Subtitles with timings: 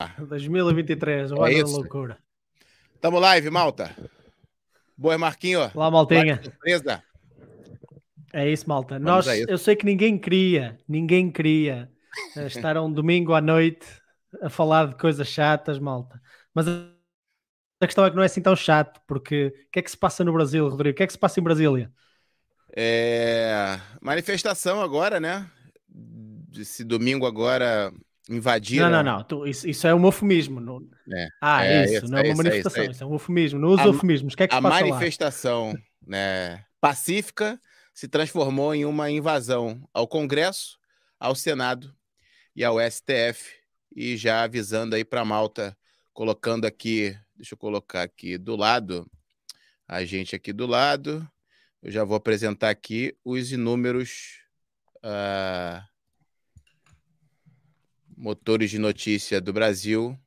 [0.28, 1.76] 2023, É olha a isso.
[1.76, 2.18] loucura.
[3.00, 3.94] Tamo live, malta.
[4.96, 5.70] Boa, Marquinho.
[5.74, 6.40] Lá, maltinha.
[6.42, 7.04] Surpresa.
[8.32, 8.98] É isso, malta.
[9.02, 9.46] Vamos Nós, isso.
[9.46, 11.90] eu sei que ninguém queria, ninguém queria
[12.34, 13.86] eh, estar um domingo à noite
[14.42, 16.20] a falar de coisas chatas, malta.
[16.54, 16.92] Mas a
[17.82, 19.96] a questão é que não é assim tão chato, porque o que é que se
[19.98, 20.94] passa no Brasil, Rodrigo?
[20.94, 21.92] O que é que se passa em Brasília?
[22.76, 23.78] É...
[24.00, 25.50] Manifestação agora, né?
[26.56, 27.92] Esse domingo agora
[28.28, 28.88] invadiram.
[28.90, 29.24] Não, não, não.
[29.24, 30.60] tu- isso, isso é um eufemismo.
[30.60, 30.80] Não...
[31.12, 32.82] É, Ah, é isso, isso, não é é uma manifestação.
[32.82, 33.58] isso, é Isso é um eufemismo.
[33.60, 34.34] Não usa A- eufemismos.
[34.34, 34.88] O que é que A passa lá?
[34.90, 35.74] manifestação
[36.06, 37.60] né, pacífica
[37.92, 40.78] se transformou em uma invasão ao Congresso,
[41.20, 41.94] ao Senado
[42.56, 43.52] e ao STF.
[43.94, 45.76] E já avisando aí para Malta,
[46.12, 49.08] colocando aqui, deixa eu colocar aqui do lado,
[49.86, 51.28] a gente aqui do lado.
[51.82, 54.40] Eu já vou apresentar aqui os inúmeros
[55.02, 55.84] ah,
[58.16, 60.18] motores de notícia do Brasil.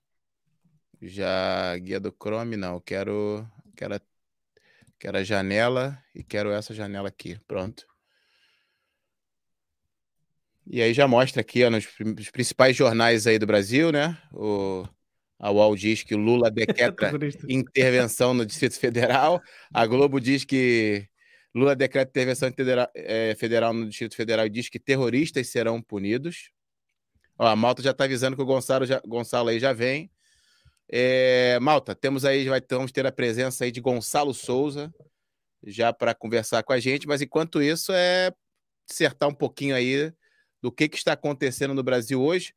[1.02, 4.02] Já guia do Chrome, não, quero, quero a
[5.00, 7.40] Quero a janela e quero essa janela aqui.
[7.48, 7.86] Pronto.
[10.66, 14.18] E aí já mostra aqui, ó, nos prim- os principais jornais aí do Brasil, né?
[14.34, 14.86] O,
[15.40, 17.12] a UOL diz que Lula decreta
[17.48, 19.42] intervenção no Distrito Federal.
[19.72, 21.08] A Globo diz que
[21.54, 26.52] Lula decreta intervenção federal, eh, federal no Distrito Federal e diz que terroristas serão punidos.
[27.38, 30.10] Ó, a Malta já está avisando que o Gonçalo, já, Gonçalo aí já vem.
[30.90, 34.94] É, Malta, temos aí, vai, vamos ter a presença aí de Gonçalo Souza,
[35.64, 38.32] já para conversar com a gente, mas enquanto isso é
[38.88, 40.14] dissertar um pouquinho aí
[40.62, 42.54] do que, que está acontecendo no Brasil hoje.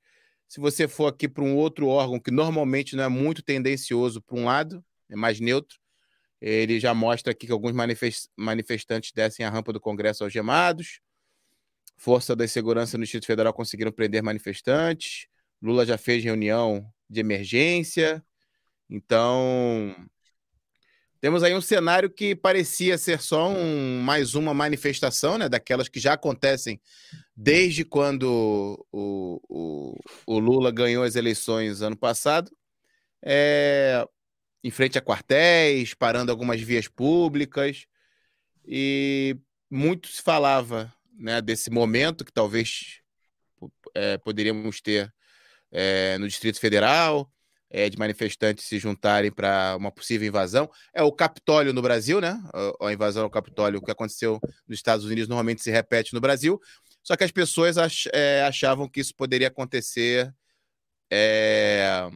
[0.48, 4.36] Se você for aqui para um outro órgão que normalmente não é muito tendencioso para
[4.36, 5.78] um lado, é mais neutro,
[6.40, 11.00] ele já mostra aqui que alguns manifes- manifestantes descem a rampa do Congresso algemados.
[12.00, 15.26] Força da Segurança no Distrito Federal conseguiram prender manifestantes.
[15.60, 18.24] Lula já fez reunião de emergência.
[18.88, 19.94] Então,
[21.20, 26.00] temos aí um cenário que parecia ser só um, mais uma manifestação, né, daquelas que
[26.00, 26.80] já acontecem
[27.36, 32.50] desde quando o, o, o Lula ganhou as eleições ano passado,
[33.22, 34.08] é,
[34.64, 37.84] em frente a quartéis, parando algumas vias públicas,
[38.66, 39.36] e
[39.70, 43.00] muito se falava né, desse momento que talvez
[43.94, 45.12] é, poderíamos ter
[45.70, 47.30] é, no Distrito Federal,
[47.68, 50.68] é, de manifestantes se juntarem para uma possível invasão.
[50.92, 52.42] É o Capitólio no Brasil, né?
[52.80, 56.60] A, invasão ao Capitólio, que aconteceu nos Estados Unidos, normalmente se repete no Brasil.
[57.02, 60.34] Só que as pessoas ach, é, achavam que isso poderia acontecer
[61.08, 62.10] é,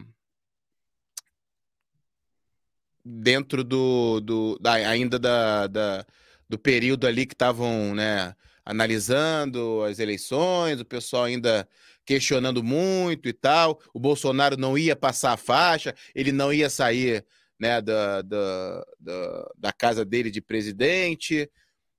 [3.03, 6.05] dentro do, do da, ainda da, da,
[6.49, 11.67] do período ali que estavam né, analisando as eleições, o pessoal ainda
[12.05, 13.79] questionando muito e tal.
[13.93, 17.25] O Bolsonaro não ia passar a faixa, ele não ia sair
[17.59, 21.49] né, da, da, da, da casa dele de presidente.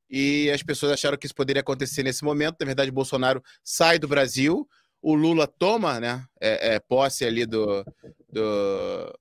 [0.09, 2.57] E as pessoas acharam que isso poderia acontecer nesse momento.
[2.61, 4.69] Na verdade, Bolsonaro sai do Brasil,
[5.03, 7.85] o Lula toma né, é, é posse ali do.
[8.31, 9.19] do,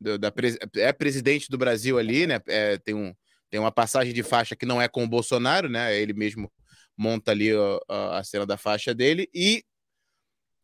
[0.00, 0.32] do da,
[0.76, 2.40] é presidente do Brasil ali, né?
[2.46, 3.14] É, tem, um,
[3.50, 5.98] tem uma passagem de faixa que não é com o Bolsonaro, né?
[5.98, 6.50] Ele mesmo
[6.98, 7.50] monta ali
[7.88, 9.64] a, a cena da faixa dele e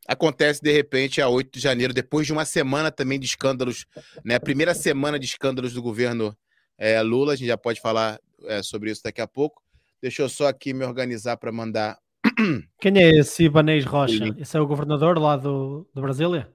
[0.07, 3.87] acontece de repente a 8 de janeiro, depois de uma semana também de escândalos,
[4.25, 4.35] né?
[4.35, 6.37] A primeira semana de escândalos do governo
[6.77, 9.63] é, Lula, a gente já pode falar é, sobre isso daqui a pouco.
[10.03, 11.99] Deixa eu só aqui me organizar para mandar.
[12.81, 14.35] Quem é esse Ibanez Rocha?
[14.37, 16.53] Esse é o governador lá do, do Brasília?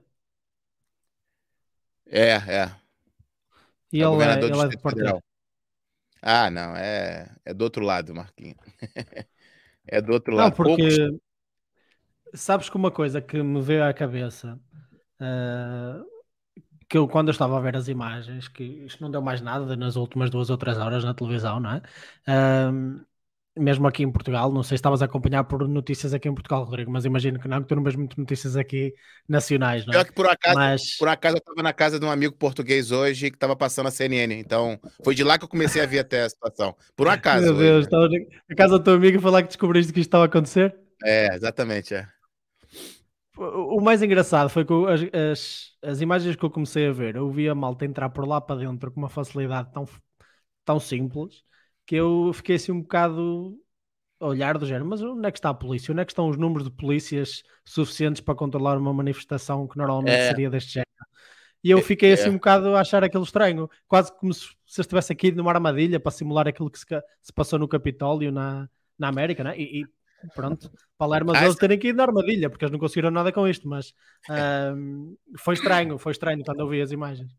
[2.06, 2.76] É, é.
[3.92, 4.90] E é ele, é, governador ele do é partido?
[4.90, 5.22] Federal.
[6.22, 8.58] Ah, não, é, é do outro lado, Marquinhos.
[9.90, 10.56] é do outro Não, lado.
[10.56, 11.02] porque Poucos-
[12.34, 14.58] sabes que uma coisa que me veio à cabeça
[15.20, 16.02] ah,
[16.88, 19.76] que eu quando eu estava a ver as imagens, que isto não deu mais nada
[19.76, 21.82] nas últimas duas ou três horas na televisão, não é?
[22.28, 23.04] Ahm,
[23.56, 26.62] mesmo aqui em Portugal, não sei se estavas a acompanhar por notícias aqui em Portugal,
[26.64, 28.94] Rodrigo, mas imagino que não, que tu não vês muito notícias aqui
[29.28, 29.96] nacionais, não é?
[29.96, 32.92] Pior que por acaso, Mas por acaso eu estava na casa de um amigo português
[32.92, 34.34] hoje que estava passando a CNN.
[34.34, 36.76] Então, foi de lá que eu comecei a ver até a situação.
[36.96, 37.46] Por um acaso.
[37.46, 37.90] meu Deus, né?
[37.90, 38.08] estava
[38.48, 40.76] na casa do teu amigo e falar que descobriste que isto estava a acontecer.
[41.04, 41.94] É, exatamente.
[41.94, 42.06] É.
[43.36, 45.00] O o mais engraçado foi que as,
[45.32, 48.40] as, as imagens que eu comecei a ver, eu vi a malta entrar por lá
[48.40, 49.88] para dentro com uma facilidade tão,
[50.64, 51.42] tão simples
[51.90, 53.58] que eu fiquei assim um bocado
[54.20, 55.90] a olhar do género, mas onde é que está a polícia?
[55.90, 60.14] Onde é que estão os números de polícias suficientes para controlar uma manifestação que normalmente
[60.14, 60.28] É.
[60.28, 60.88] seria deste género?
[61.64, 62.30] E eu fiquei assim É.
[62.30, 65.98] um bocado a achar aquilo estranho, quase como se, se eu estivesse aqui numa armadilha
[65.98, 66.86] para simular aquilo que se,
[67.20, 69.58] se passou no Capitólio na, na América, né?
[69.58, 69.86] E, e
[70.32, 73.48] pronto, Palermo ah, eles terem que ir na armadilha, porque eles não conseguiram nada com
[73.48, 73.88] isto, mas
[74.28, 77.34] uh, foi estranho, foi estranho quando eu vi as imagens.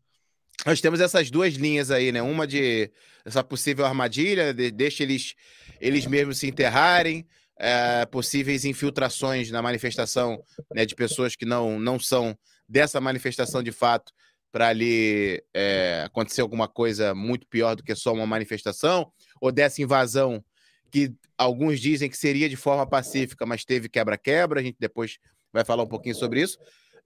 [0.64, 2.22] Nós temos essas duas linhas aí, né?
[2.22, 2.90] Uma de
[3.24, 5.34] essa possível armadilha, de, deixa eles,
[5.80, 7.26] eles mesmos se enterrarem,
[7.58, 10.42] é, possíveis infiltrações na manifestação
[10.74, 12.36] né, de pessoas que não, não são
[12.68, 14.12] dessa manifestação de fato,
[14.50, 19.10] para ali é, acontecer alguma coisa muito pior do que só uma manifestação,
[19.40, 20.44] ou dessa invasão
[20.90, 25.18] que alguns dizem que seria de forma pacífica, mas teve quebra-quebra, a gente depois
[25.50, 26.58] vai falar um pouquinho sobre isso,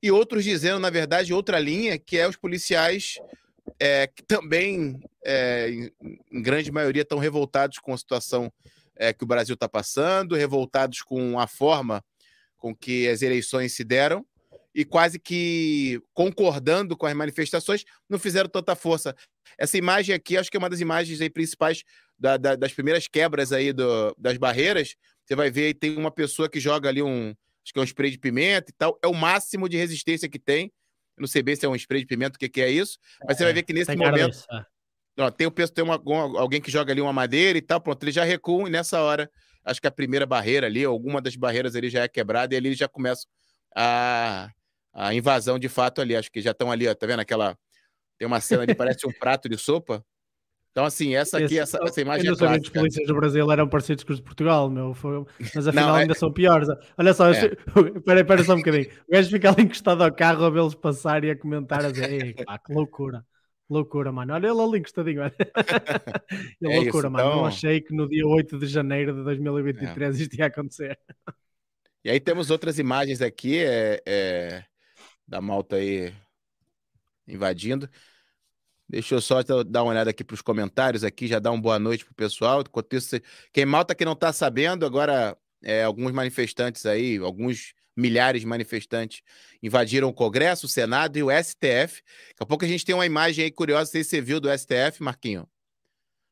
[0.03, 3.19] e outros dizendo, na verdade, outra linha, que é os policiais
[3.79, 8.53] é, que também, é, em, grande maioria, estão revoltados com a situação
[8.95, 12.05] é, que o Brasil está passando, revoltados com a forma
[12.57, 14.25] com que as eleições se deram,
[14.75, 19.15] e quase que concordando com as manifestações, não fizeram tanta força.
[19.59, 21.83] Essa imagem aqui, acho que é uma das imagens aí principais
[22.19, 24.95] da, da, das primeiras quebras aí do, das barreiras.
[25.25, 27.35] Você vai ver aí tem uma pessoa que joga ali um,
[27.67, 28.97] acho que é um spray de pimenta e tal.
[29.03, 30.73] É o máximo de resistência que tem.
[31.17, 32.99] Eu não sei bem se é um spray de pimenta, o que, que é isso,
[33.27, 34.39] mas é, você vai ver que nesse momento.
[35.19, 35.95] Ó, tem, o, tem uma,
[36.39, 39.31] alguém que joga ali uma madeira e tal, pronto, ele já recua e nessa hora,
[39.65, 42.69] acho que a primeira barreira ali, alguma das barreiras ali já é quebrada e ali
[42.69, 43.27] eles já começam
[43.75, 44.51] a,
[44.93, 46.15] a invasão de fato ali.
[46.15, 47.59] Acho que já estão ali, ó, tá vendo aquela.
[48.19, 50.05] Tem uma cena ali, parece um prato de sopa.
[50.77, 52.27] Então, assim, essa aqui, essa, essa imagem.
[52.27, 54.93] Eu não sabia que os polícias do Brasil eram parecidos com os de Portugal, meu.
[54.93, 55.25] Foi...
[55.55, 56.03] Mas afinal não, é...
[56.03, 56.69] ainda são piores.
[56.99, 57.47] Olha só, é.
[57.97, 58.87] espera, espera só um bocadinho.
[59.09, 62.45] O gajo fica ali encostado ao carro a vê-los passar e a comentar a dizer:
[62.45, 63.25] pá, que loucura.
[63.71, 64.35] Loucura, mano.
[64.35, 65.23] Olha ele ali encostadinho.
[65.25, 65.33] é
[66.61, 67.27] loucura, isso, mano.
[67.27, 67.37] Então...
[67.37, 70.23] Não achei que no dia 8 de janeiro de 2023 é.
[70.23, 70.99] isto ia acontecer.
[72.05, 73.61] E aí temos outras imagens aqui.
[73.65, 74.65] É, é
[75.27, 76.13] da malta aí
[77.27, 77.89] invadindo.
[78.89, 81.79] Deixa eu só dar uma olhada aqui para os comentários aqui, já dar uma boa
[81.79, 82.63] noite para o pessoal.
[83.53, 89.23] Quem malta que não está sabendo, agora é, alguns manifestantes aí, alguns milhares de manifestantes
[89.63, 92.03] invadiram o Congresso, o Senado e o STF.
[92.29, 94.39] Daqui a pouco a gente tem uma imagem aí curiosa, não sei se você viu
[94.39, 95.49] do STF, Marquinho.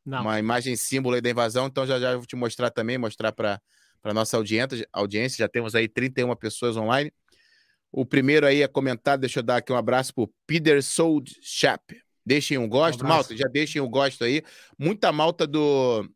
[0.04, 0.20] Não.
[0.20, 3.60] Uma imagem símbolo aí da invasão, então já já vou te mostrar também, mostrar para
[4.02, 5.38] a nossa audiência, audiência.
[5.38, 7.10] Já temos aí 31 pessoas online.
[7.90, 11.80] O primeiro aí a comentar, deixa eu dar aqui um abraço pro Peter Sold Chap.
[12.24, 14.42] Deixem um gosto, um malta, já deixem um gosto aí.
[14.78, 16.08] Muita malta do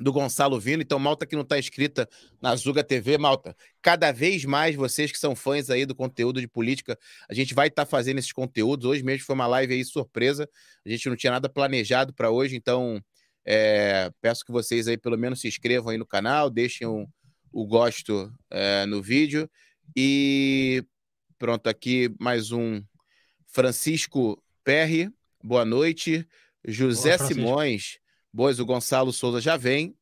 [0.00, 2.08] do Gonçalo Vino, então malta que não está inscrita
[2.40, 6.46] na Zuga TV, malta, cada vez mais vocês que são fãs aí do conteúdo de
[6.46, 6.96] política,
[7.28, 10.48] a gente vai estar tá fazendo esses conteúdos, hoje mesmo foi uma live aí surpresa,
[10.86, 13.02] a gente não tinha nada planejado para hoje, então
[13.44, 17.04] é, peço que vocês aí pelo menos se inscrevam aí no canal, deixem o,
[17.50, 19.50] o gosto é, no vídeo.
[19.96, 20.84] E
[21.38, 22.82] Pronto, aqui mais um
[23.46, 25.08] Francisco Perry,
[25.42, 26.26] boa noite.
[26.66, 27.98] José boa, Simões,
[28.32, 29.94] boas, o Gonçalo Souza já vem.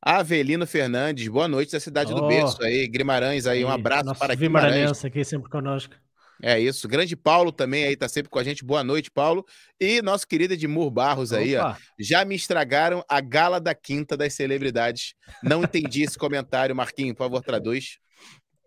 [0.00, 2.16] Avelino Fernandes, boa noite da cidade oh.
[2.16, 5.04] do Berço aí, Grimarães aí, um abraço para Guimarães.
[5.04, 5.94] aqui sempre conosco.
[6.42, 9.44] É isso, grande Paulo também aí tá sempre com a gente, boa noite Paulo.
[9.80, 11.40] E nosso querido Edmur Barros Opa.
[11.40, 15.14] aí, ó, já me estragaram a gala da quinta das celebridades.
[15.42, 17.98] Não entendi esse comentário, Marquinho, por favor, traduz.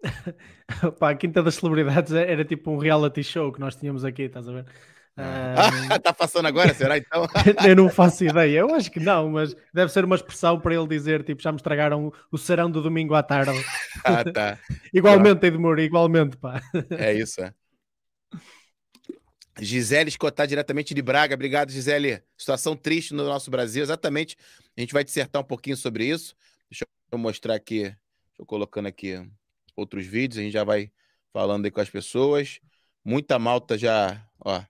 [0.99, 4.47] Pá, a Quinta das Celebridades era tipo um reality show que nós tínhamos aqui, estás
[4.47, 4.65] a ver?
[5.19, 7.27] Ah, tá passando agora, será então?
[7.67, 10.87] eu não faço ideia, eu acho que não, mas deve ser uma expressão para ele
[10.87, 13.51] dizer, tipo, já me estragaram o serão do domingo à tarde.
[14.03, 14.59] ah, tá.
[14.93, 16.61] igualmente, Edmure, igualmente, pá.
[16.91, 17.53] É isso, é.
[19.59, 21.35] Gisele escotar diretamente de Braga.
[21.35, 22.23] Obrigado, Gisele.
[22.37, 24.37] Situação triste no nosso Brasil, exatamente.
[24.77, 26.33] A gente vai dissertar um pouquinho sobre isso.
[26.71, 27.97] Deixa eu mostrar aqui, deixa
[28.39, 29.21] eu colocando aqui
[29.75, 30.91] outros vídeos, a gente já vai
[31.33, 32.59] falando aí com as pessoas.
[33.03, 34.61] Muita malta já, ó,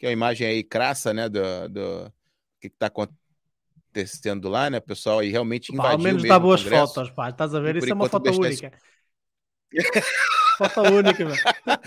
[0.00, 2.12] que é uma imagem aí crassa, né, do, do
[2.58, 7.28] que está acontecendo lá, né, pessoal, e realmente invadiu Ao menos dá boas fotos, pá,
[7.28, 7.76] estás a ver?
[7.76, 8.72] Isso é uma foto única.
[10.56, 11.34] foto única, meu.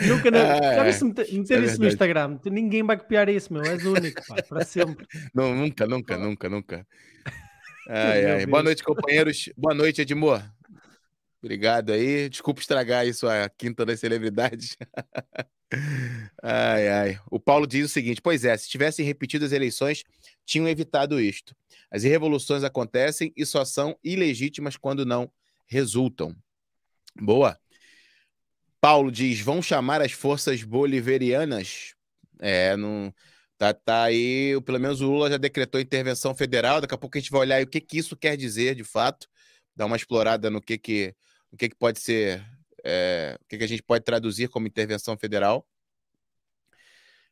[0.07, 0.39] Nunca, não...
[0.39, 3.83] Ah, já se meter, meter é isso no Instagram, ninguém vai copiar isso, meu, és
[3.83, 5.07] único, pá, para sempre.
[5.33, 6.87] Não, nunca, nunca, nunca, nunca.
[7.89, 8.45] Ai, ai.
[8.45, 9.49] Boa noite, companheiros.
[9.57, 10.41] Boa noite, Edmur.
[11.41, 12.29] Obrigado aí.
[12.29, 14.77] Desculpa estragar isso a quinta das celebridades.
[16.41, 17.19] Ai, ai.
[17.29, 20.03] O Paulo diz o seguinte: pois é, se tivessem repetido as eleições,
[20.45, 21.55] tinham evitado isto.
[21.91, 25.31] As revoluções acontecem e só são ilegítimas quando não
[25.67, 26.35] resultam.
[27.19, 27.57] Boa.
[28.81, 31.93] Paulo diz: vão chamar as forças bolivarianas.
[32.39, 33.13] É, não.
[33.57, 36.81] Tá, tá aí, pelo menos o Lula já decretou intervenção federal.
[36.81, 39.27] Daqui a pouco a gente vai olhar o que, que isso quer dizer de fato,
[39.75, 41.15] dar uma explorada no que, que
[41.53, 42.43] o que, que pode ser,
[42.83, 45.67] é, o que, que a gente pode traduzir como intervenção federal.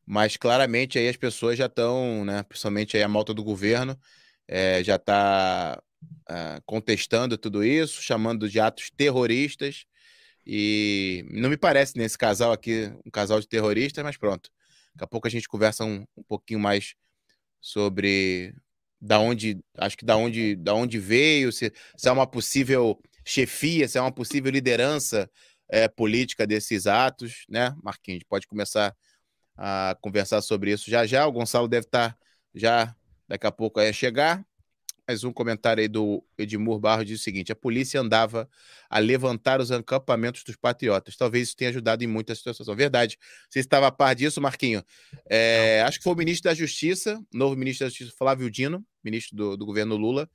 [0.05, 3.97] Mas claramente aí as pessoas já estão, né, principalmente aí a malta do governo,
[4.47, 5.81] é, já está
[6.29, 9.85] uh, contestando tudo isso, chamando de atos terroristas.
[10.45, 14.49] E não me parece nesse casal aqui um casal de terroristas, mas pronto.
[14.93, 16.95] Daqui a pouco a gente conversa um, um pouquinho mais
[17.61, 18.53] sobre
[18.99, 23.87] da onde, acho que da onde, da onde veio, se, se é uma possível chefia,
[23.87, 25.29] se é uma possível liderança
[25.69, 28.23] é, política desses atos, né, Marquinhos?
[28.27, 28.95] Pode começar
[29.55, 31.25] a conversar sobre isso já já.
[31.27, 32.17] O Gonçalo deve estar
[32.53, 32.95] já
[33.27, 34.45] daqui a pouco a chegar.
[35.07, 38.49] Mais um comentário aí do Edmur Barros diz o seguinte: a polícia andava
[38.89, 41.17] a levantar os acampamentos dos patriotas.
[41.17, 42.75] Talvez isso tenha ajudado em muita situação.
[42.75, 43.17] Verdade.
[43.49, 44.83] Você estava a par disso, Marquinho?
[45.29, 49.35] É, acho que foi o ministro da Justiça, novo ministro da Justiça, Flávio Dino, ministro
[49.35, 50.29] do, do governo Lula.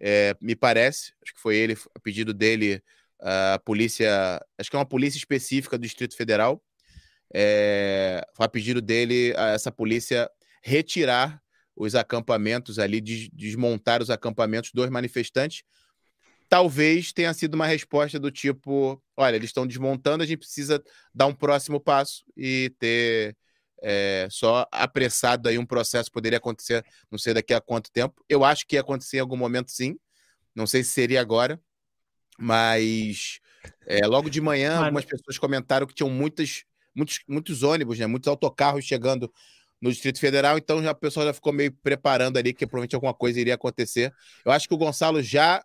[0.00, 2.82] É, me parece, acho que foi ele, a pedido dele,
[3.20, 6.62] a polícia, acho que é uma polícia específica do Distrito Federal,
[7.34, 10.30] é, foi a pedido dele a essa polícia
[10.62, 11.40] retirar
[11.76, 15.62] os acampamentos ali, desmontar os acampamentos dos manifestantes.
[16.48, 20.82] Talvez tenha sido uma resposta do tipo: olha, eles estão desmontando, a gente precisa
[21.14, 23.36] dar um próximo passo e ter
[23.82, 28.24] é, só apressado aí um processo poderia acontecer, não sei daqui a quanto tempo.
[28.28, 29.98] Eu acho que ia acontecer em algum momento, sim.
[30.54, 31.60] Não sei se seria agora,
[32.38, 33.40] mas
[33.86, 36.64] é, logo de manhã, algumas pessoas comentaram que tinham muitas,
[36.94, 39.30] muitos, muitos ônibus, né, muitos autocarros chegando
[39.80, 43.12] no Distrito Federal, então já, a pessoa já ficou meio preparando ali que provavelmente alguma
[43.12, 44.12] coisa iria acontecer.
[44.44, 45.62] Eu acho que o Gonçalo já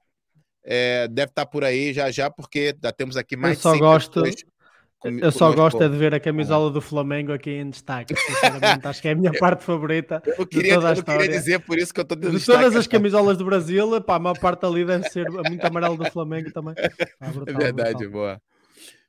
[0.63, 4.21] é, deve estar por aí já já, porque já temos aqui mais Eu só gosto,
[5.03, 8.15] eu só gosto é de ver a camisola do Flamengo aqui em destaque.
[8.15, 10.21] Sinceramente, acho que é a minha parte favorita.
[10.37, 12.45] Eu queria, de toda a eu queria dizer por isso que eu estou de De
[12.45, 16.09] todas as camisolas do Brasil, pá, a maior parte ali deve ser muito amarelo do
[16.11, 16.75] Flamengo também.
[17.19, 18.11] Ah, brutal, é verdade, brutal.
[18.11, 18.41] boa.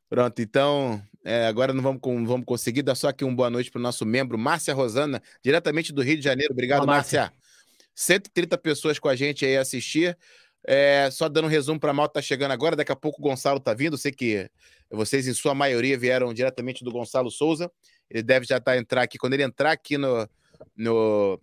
[0.09, 3.79] Pronto, então é, agora não vamos, vamos conseguir dar só aqui uma boa noite para
[3.79, 6.53] o nosso membro, Márcia Rosana, diretamente do Rio de Janeiro.
[6.53, 7.21] Obrigado, Olá, Márcia.
[7.23, 7.43] Márcia.
[7.95, 10.17] 130 pessoas com a gente aí assistir.
[10.65, 13.23] É, só dando um resumo para a malta tá chegando agora, daqui a pouco o
[13.23, 13.99] Gonçalo tá vindo.
[13.99, 14.49] Sei que
[14.97, 17.71] vocês, em sua maioria, vieram diretamente do Gonçalo Souza.
[18.11, 19.19] Ele deve já estar tá, entrar aqui.
[19.19, 20.29] Quando ele entrar aqui no,
[20.77, 21.41] no,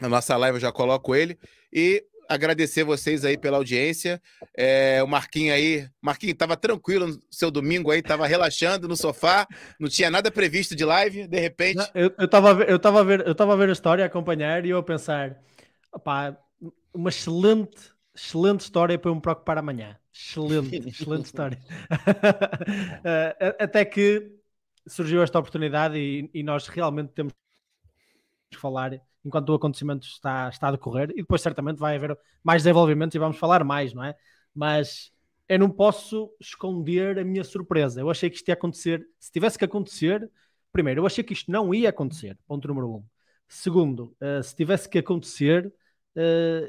[0.00, 1.38] na nossa live, eu já coloco ele.
[1.72, 4.20] E agradecer vocês aí pela audiência.
[4.56, 9.46] É, o Marquinho aí, Marquinho, estava tranquilo no seu domingo aí, estava relaxando no sofá,
[9.78, 11.76] não tinha nada previsto de live, de repente.
[11.76, 14.82] Não, eu, eu, tava, eu, tava eu tava a a história, acompanhar e eu a
[14.82, 15.38] pensar,
[16.94, 19.98] uma excelente Excelente história para eu me preocupar amanhã.
[20.14, 21.58] Excelente, excelente história.
[21.90, 24.32] uh, até que
[24.86, 27.32] surgiu esta oportunidade e, e, nós realmente temos
[28.50, 32.62] que falar enquanto o acontecimento está, está a decorrer e depois certamente vai haver mais
[32.62, 34.14] desenvolvimentos e vamos falar mais, não é?
[34.54, 35.10] Mas
[35.48, 38.00] eu não posso esconder a minha surpresa.
[38.00, 39.06] Eu achei que isto ia acontecer.
[39.18, 40.30] Se tivesse que acontecer,
[40.72, 42.38] primeiro, eu achei que isto não ia acontecer.
[42.46, 43.04] Ponto número um.
[43.48, 45.66] Segundo, uh, se tivesse que acontecer,
[46.16, 46.20] uh,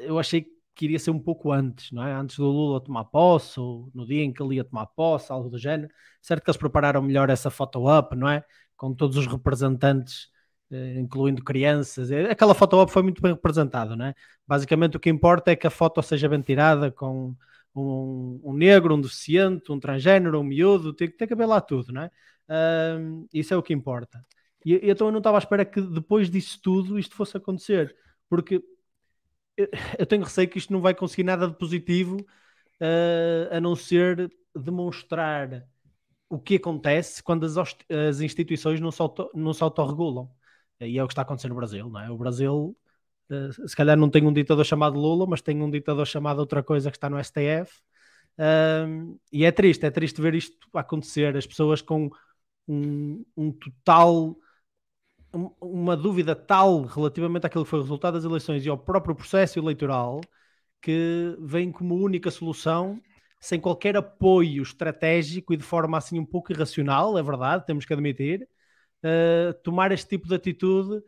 [0.01, 2.13] eu achei que que iria ser um pouco antes, não é?
[2.13, 5.49] Antes do Lula tomar posse, ou no dia em que ele ia tomar posse, algo
[5.49, 5.91] do género.
[6.21, 8.43] Certo que eles prepararam melhor essa foto-up, não é?
[8.75, 10.27] Com todos os representantes,
[10.71, 12.11] eh, incluindo crianças.
[12.11, 14.15] Aquela foto-up foi muito bem representada, não é?
[14.47, 17.35] Basicamente o que importa é que a foto seja bem tirada com
[17.75, 21.93] um, um negro, um deficiente, um transgênero, um miúdo, tem, tem que haver lá tudo,
[21.93, 22.11] não é?
[22.49, 24.23] Uh, isso é o que importa.
[24.65, 27.95] E então eu não estava à espera que depois disso tudo isto fosse acontecer,
[28.29, 28.61] porque
[29.97, 32.17] eu tenho receio que isto não vai conseguir nada de positivo
[32.81, 35.67] uh, a não ser demonstrar
[36.29, 40.29] o que acontece quando as, as instituições não se, auto, não se autorregulam.
[40.79, 42.09] E é o que está acontecendo no Brasil, não é?
[42.09, 42.75] O Brasil,
[43.29, 46.63] uh, se calhar não tem um ditador chamado Lula, mas tem um ditador chamado outra
[46.63, 47.81] coisa que está no STF.
[48.37, 51.35] Uh, e é triste, é triste ver isto acontecer.
[51.37, 52.09] As pessoas com
[52.67, 54.35] um, um total
[55.61, 59.59] uma dúvida tal relativamente àquilo que foi o resultado das eleições e ao próprio processo
[59.59, 60.21] eleitoral
[60.81, 63.01] que vem como única solução,
[63.39, 67.93] sem qualquer apoio estratégico e de forma assim um pouco irracional, é verdade, temos que
[67.93, 68.47] admitir,
[69.03, 71.01] uh, tomar este tipo de atitude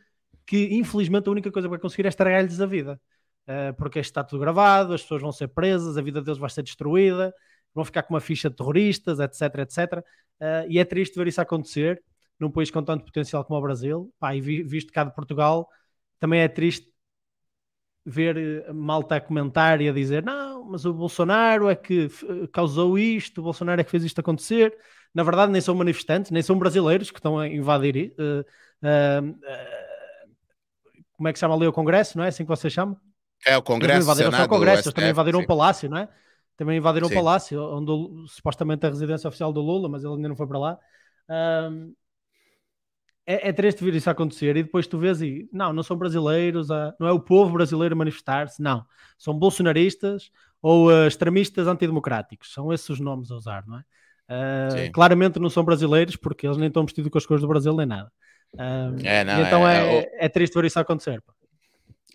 [0.46, 3.00] que infelizmente a única coisa que vai conseguir é estragar-lhes a vida.
[3.48, 6.64] Uh, porque está tudo gravado, as pessoas vão ser presas, a vida deles vai ser
[6.64, 7.34] destruída,
[7.74, 10.00] vão ficar com uma ficha de terroristas, etc, etc.
[10.42, 12.04] Uh, e é triste ver isso acontecer
[12.40, 15.70] num país com tanto potencial como o Brasil, pá, e visto cá de Portugal,
[16.20, 16.92] também é triste
[18.06, 22.48] ver eh, malta a comentar e a dizer não, mas o Bolsonaro é que eh,
[22.54, 24.74] causou isto, o Bolsonaro é que fez isto acontecer.
[25.14, 28.14] Na verdade, nem são manifestantes, nem são brasileiros que estão a invadir.
[28.18, 28.42] Uh,
[28.86, 30.28] uh, uh,
[31.14, 32.96] como é que se chama ali o Congresso, não é assim que vocês chamam?
[33.46, 33.96] É o Congresso.
[33.96, 35.46] Eles invadiram Senado, o Congresso, eles também invadiram sim.
[35.46, 36.10] o Palácio, não é?
[36.56, 37.14] Também invadiram sim.
[37.14, 40.60] o Palácio, onde supostamente a residência oficial do Lula, mas ele ainda não foi para
[40.60, 40.80] lá.
[43.28, 46.72] É, é triste ver isso acontecer e depois tu vês e não, não são brasileiros,
[46.72, 48.86] ah, não é o povo brasileiro a manifestar-se, não,
[49.18, 50.32] são bolsonaristas
[50.62, 53.84] ou uh, extremistas antidemocráticos, são esses os nomes a usar, não é?
[54.30, 57.76] Uh, claramente não são brasileiros porque eles nem estão vestidos com as cores do Brasil
[57.76, 58.12] nem nada.
[58.54, 61.22] Uh, é, não, então é, é, é, triste ver isso acontecer.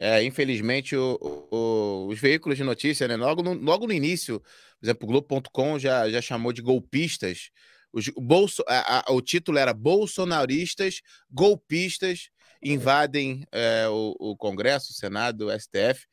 [0.00, 1.19] É, infelizmente, o,
[1.50, 5.78] o, os veículos de notícia, né, logo, no, logo no início, por exemplo, o Globo.com
[5.78, 7.50] já, já chamou de golpistas.
[7.93, 12.31] Os, o, Bolso, a, a, o título era Bolsonaristas, golpistas
[12.63, 16.07] invadem é, o, o, Congresso, o Senado, o STF,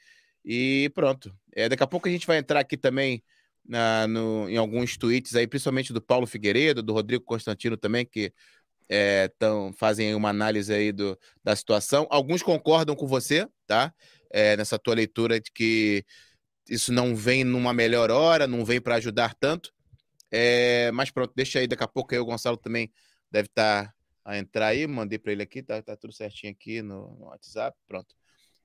[0.43, 1.33] e pronto.
[1.55, 3.23] É, daqui a pouco a gente vai entrar aqui também
[3.65, 8.33] na, no, em alguns tweets aí, principalmente do Paulo Figueiredo, do Rodrigo Constantino também, que
[8.89, 12.07] é, tão, fazem uma análise aí do, da situação.
[12.09, 13.93] Alguns concordam com você, tá?
[14.31, 16.03] É, nessa tua leitura de que
[16.67, 19.71] isso não vem numa melhor hora, não vem para ajudar tanto.
[20.31, 22.91] É, mas pronto, deixa aí, daqui a pouco aí o Gonçalo também
[23.31, 23.93] deve estar tá
[24.23, 27.77] a entrar aí, mandei para ele aqui, tá, tá tudo certinho aqui no, no WhatsApp,
[27.87, 28.15] pronto.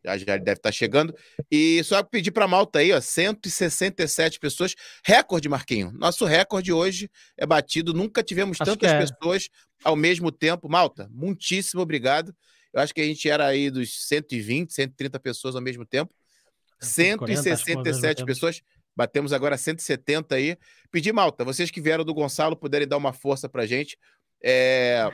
[0.04, 1.16] Já, já deve estar tá chegando.
[1.50, 5.90] E só pedir para Malta aí, ó, 167 pessoas, recorde, Marquinho.
[5.92, 8.98] Nosso recorde hoje é batido, nunca tivemos acho tantas é.
[8.98, 9.48] pessoas
[9.82, 10.68] ao mesmo tempo.
[10.68, 12.36] Malta, muitíssimo obrigado.
[12.72, 16.12] Eu acho que a gente era aí dos 120, 130 pessoas ao mesmo tempo.
[16.80, 18.60] 167 pessoas.
[18.96, 20.56] Batemos agora 170 aí.
[20.90, 23.98] Pedir, Malta, vocês que vieram do Gonçalo puderem dar uma força pra gente.
[24.42, 25.10] É,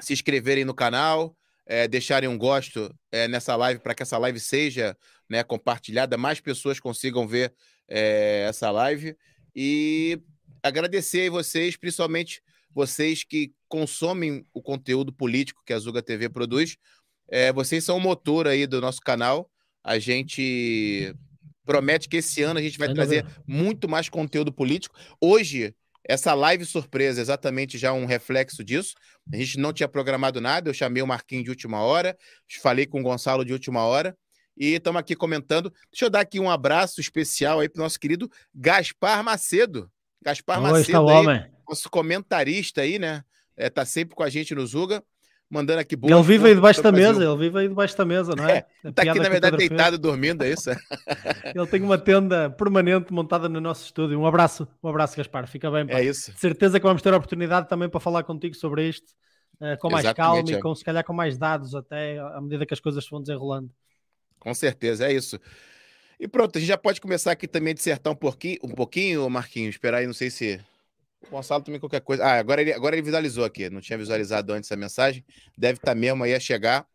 [0.00, 4.40] se inscreverem no canal, é, deixarem um gosto é, nessa live para que essa live
[4.40, 4.96] seja
[5.28, 7.54] né, compartilhada, mais pessoas consigam ver
[7.86, 9.14] essa live.
[9.54, 10.18] E
[10.62, 12.42] agradecer a vocês, principalmente
[12.74, 16.78] vocês que consomem o conteúdo político que a Zuga TV produz.
[17.54, 19.50] Vocês são o motor aí do nosso canal.
[19.82, 21.14] A gente
[21.64, 23.32] promete que esse ano a gente vai Ainda trazer bem.
[23.46, 24.96] muito mais conteúdo político.
[25.20, 25.74] Hoje
[26.06, 28.94] essa live surpresa é exatamente já um reflexo disso.
[29.32, 32.16] A gente não tinha programado nada, eu chamei o Marquinhos de última hora,
[32.60, 34.16] falei com o Gonçalo de última hora
[34.56, 35.72] e estamos aqui comentando.
[35.90, 39.90] Deixa eu dar aqui um abraço especial aí para o nosso querido Gaspar Macedo.
[40.22, 43.22] Gaspar Oi, Macedo, aí, nosso comentarista aí, né?
[43.56, 45.02] É, tá sempre com a gente no Zuga
[45.54, 46.12] mandando aqui boa.
[46.12, 48.66] Ele vive aí debaixo da mesa, ele vive aí debaixo da mesa, não é?
[48.84, 50.70] é tá aqui, na verdade, deitado, dormindo, é isso?
[51.54, 54.18] ele tem uma tenda permanente montada no nosso estúdio.
[54.18, 55.46] Um abraço, um abraço, Gaspar.
[55.46, 56.00] Fica bem, pá.
[56.00, 56.32] É isso.
[56.32, 59.06] De certeza que vamos ter a oportunidade também para falar contigo sobre isto,
[59.60, 62.66] uh, com mais Exatamente, calma e com, se calhar, com mais dados até, à medida
[62.66, 63.70] que as coisas vão desenrolando.
[64.40, 65.40] Com certeza, é isso.
[66.18, 69.28] E pronto, a gente já pode começar aqui também a dissertar um pouquinho, um pouquinho,
[69.30, 69.74] Marquinhos.
[69.74, 70.60] Esperar aí, não sei se
[71.28, 72.24] o Gonçalo também qualquer coisa.
[72.24, 73.68] Ah, agora ele, agora ele visualizou aqui.
[73.70, 75.24] Não tinha visualizado antes a mensagem.
[75.56, 76.86] Deve estar tá mesmo aí a chegar.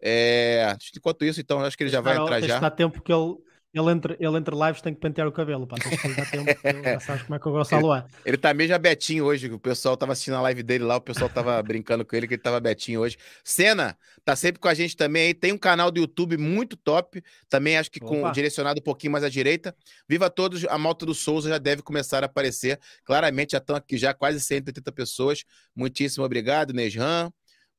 [0.00, 0.76] É...
[0.96, 2.58] Enquanto isso, então, acho que ele já vai entrar já.
[2.58, 3.36] Dá tempo que ele,
[3.74, 5.76] ele entre, ele entre lives tem que pentear o cabelo, pá.
[5.76, 5.84] Tem
[7.00, 8.06] sabes como é que o Gonçalo é.
[8.24, 11.00] Ele tá meio já betinho hoje, o pessoal tava assistindo a live dele lá, o
[11.00, 13.18] pessoal tava brincando com ele que ele tava betinho hoje.
[13.42, 17.20] Cena, tá sempre com a gente também aí, tem um canal do YouTube muito top,
[17.48, 19.74] também acho que com direcionado um pouquinho mais à direita.
[20.08, 22.78] Viva todos, a malta do Souza já deve começar a aparecer.
[23.04, 25.44] Claramente já estão aqui já quase 180 pessoas.
[25.74, 27.28] Muitíssimo obrigado, Nesran,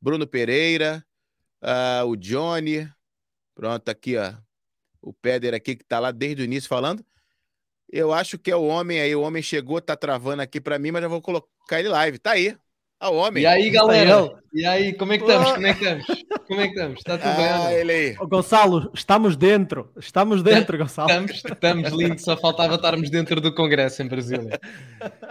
[0.02, 1.02] Bruno Pereira,
[1.64, 2.86] uh, o Johnny.
[3.56, 4.45] Pronto, aqui, ó
[5.06, 7.06] o Péder aqui, que está lá desde o início falando.
[7.92, 9.16] Eu acho que é o homem aí.
[9.16, 12.18] O homem chegou, tá travando aqui para mim, mas já vou colocar ele live.
[12.18, 12.58] Tá aí.
[13.00, 13.44] Ah, o homem.
[13.44, 14.32] E aí, galera?
[14.52, 15.52] E aí, como é que estamos?
[15.52, 16.06] Como é que estamos?
[16.48, 16.98] Como é que estamos?
[17.00, 17.78] Está tudo ah, bem?
[17.78, 18.16] Ele aí.
[18.20, 19.92] Oh, Gonçalo, estamos dentro.
[19.98, 21.10] Estamos dentro, Gonçalo.
[21.10, 22.20] Estamos, estamos lindo.
[22.20, 24.60] Só faltava estarmos dentro do Congresso em Brasília.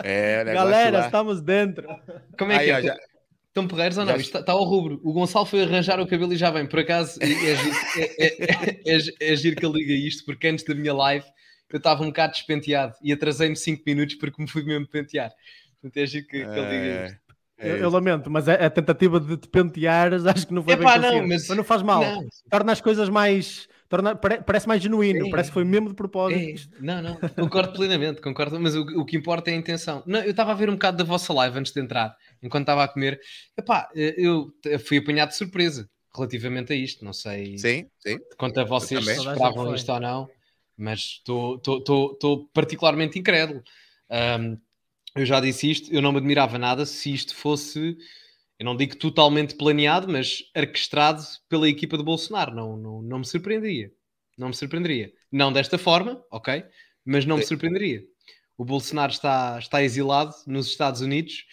[0.03, 1.07] É, Galera, lá.
[1.07, 1.89] estamos dentro.
[2.39, 2.77] Como é aí, que é?
[2.77, 2.97] Ó, já...
[3.55, 4.17] Estão porreiros ou não?
[4.17, 5.01] Está, está ao rubro.
[5.05, 6.67] O Gonçalo foi arranjar o cabelo e já vem.
[6.67, 10.75] Por acaso, é, é, é, é, é giro que ele diga isto, porque antes da
[10.75, 11.25] minha live
[11.73, 15.31] eu estava um bocado despenteado e atrasei-me 5 minutos porque me fui mesmo pentear.
[15.81, 17.25] Portanto, é giro que, que ele diga isto.
[17.57, 20.99] Eu, eu, lamento, mas a, a, tentativa de te penteares acho que não foi Epá,
[20.99, 21.47] bem não, mas...
[21.47, 21.57] mas...
[21.57, 22.01] não faz mal.
[22.01, 22.27] Não.
[22.51, 26.69] Torna as coisas mais torna, parece mais genuíno, é, parece que foi mesmo de propósito.
[26.75, 30.03] É, não, não, concordo plenamente, concordo, mas o, o que importa é a intenção.
[30.07, 32.85] Não, eu estava a ver um bocado da vossa live antes de entrar, enquanto estava
[32.85, 33.21] a comer.
[33.57, 34.53] Epá, eu
[34.87, 38.19] fui apanhado de surpresa relativamente a isto, não sei sim, sim.
[38.39, 40.29] quanto a vocês esperavam isto ou não,
[40.77, 43.63] mas estou particularmente incrédulo.
[44.09, 44.57] Um,
[45.17, 47.97] eu já disse isto, eu não me admirava nada se isto fosse
[48.59, 52.55] eu não digo totalmente planeado, mas orquestrado pela equipa de Bolsonaro.
[52.55, 53.93] Não, não, não me surpreenderia.
[54.39, 55.13] Não me surpreenderia.
[55.31, 56.65] Não desta forma, ok?
[57.05, 58.05] Mas não me surpreenderia.
[58.57, 61.45] O Bolsonaro está, está exilado nos Estados Unidos,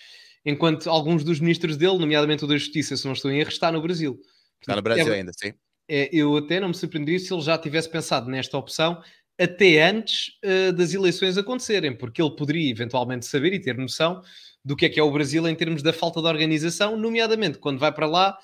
[0.45, 3.71] enquanto alguns dos ministros dele, nomeadamente o da Justiça, se não estou em erro, está
[3.71, 4.19] no Brasil.
[4.59, 5.53] Está no Brasil é, ainda, sim.
[5.87, 9.01] É, eu até não me surpreenderia se ele já tivesse pensado nesta opção
[9.39, 14.21] até antes uh, das eleições acontecerem, porque ele poderia eventualmente saber e ter noção
[14.63, 17.79] do que é que é o Brasil em termos da falta de organização, nomeadamente quando
[17.79, 18.37] vai para lá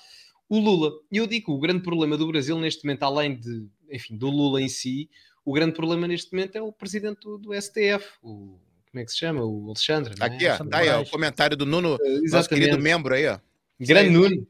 [0.48, 0.90] o Lula.
[1.12, 4.60] E eu digo, o grande problema do Brasil neste momento, além de, enfim, do Lula
[4.60, 5.08] em si,
[5.44, 8.58] o grande problema neste momento é o presidente do, do STF, o,
[8.90, 9.44] como é que se chama?
[9.44, 10.14] O Alexandre.
[10.20, 10.24] É?
[10.24, 13.38] Aqui, ó, tá aí, ó, o comentário do Nuno, uh, nosso querido membro aí, ó.
[13.78, 14.46] Grande Nuno.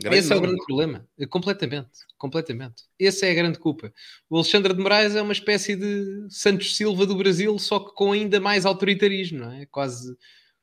[0.00, 0.34] Grande Esse Nuno.
[0.34, 1.08] é o grande problema.
[1.28, 1.90] Completamente.
[2.16, 2.84] Completamente.
[3.00, 3.92] Essa é a grande culpa.
[4.30, 8.12] O Alexandre de Moraes é uma espécie de Santos Silva do Brasil, só que com
[8.12, 9.66] ainda mais autoritarismo, não é?
[9.66, 10.16] Quase,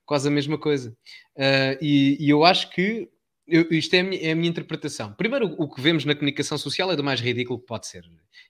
[0.05, 0.95] quase a mesma coisa.
[1.35, 3.09] Uh, e, e, eu acho que
[3.47, 5.13] eu, isto é a, minha, é a, minha, interpretação.
[5.13, 8.03] Primeiro, o, que vemos na comunicação social é do mais ridículo que pode ser.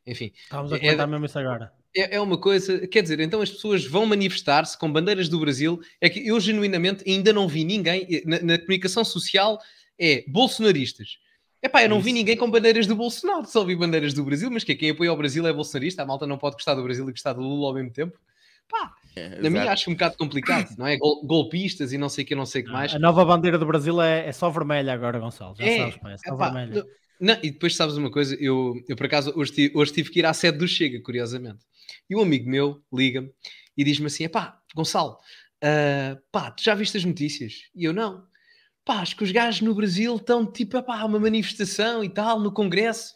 [0.08, 0.31] Enfim.
[0.36, 1.73] Estamos a contar é, mesmo isso agora.
[1.95, 5.81] É, é, uma coisa, quer dizer, então as pessoas vão manifestar-se com bandeiras do Brasil.
[5.99, 9.60] É que eu genuinamente ainda não vi ninguém na, na comunicação social
[9.99, 11.17] é bolsonaristas.
[11.62, 14.63] Epá, eu não vi ninguém com bandeiras do Bolsonaro, só vi bandeiras do Brasil, mas
[14.63, 17.08] que é, quem apoia o Brasil é bolsonarista, a malta não pode gostar do Brasil
[17.08, 18.19] e gostar do Lula ao mesmo tempo.
[18.69, 20.97] Pá, é, na minha acho um bocado complicado, não é?
[20.97, 22.93] Gol, golpistas e não sei o que, não sei o que mais.
[22.93, 25.56] A nova bandeira do Brasil é, é só vermelha agora, Gonçalo.
[25.58, 26.86] Já é, sabes, pá, é só epá, vermelha.
[27.19, 30.19] Não, e depois sabes uma coisa, eu, eu por acaso hoje tive, hoje tive que
[30.19, 31.60] ir à sede do Chega, curiosamente.
[32.10, 33.32] E um amigo meu liga-me
[33.78, 35.17] e diz-me assim: pá, Gonçalo,
[35.63, 37.54] uh, pá, tu já viste as notícias?
[37.73, 38.25] E eu não.
[38.84, 42.51] Pá, acho que os gajos no Brasil estão tipo, pá, uma manifestação e tal, no
[42.51, 43.13] Congresso.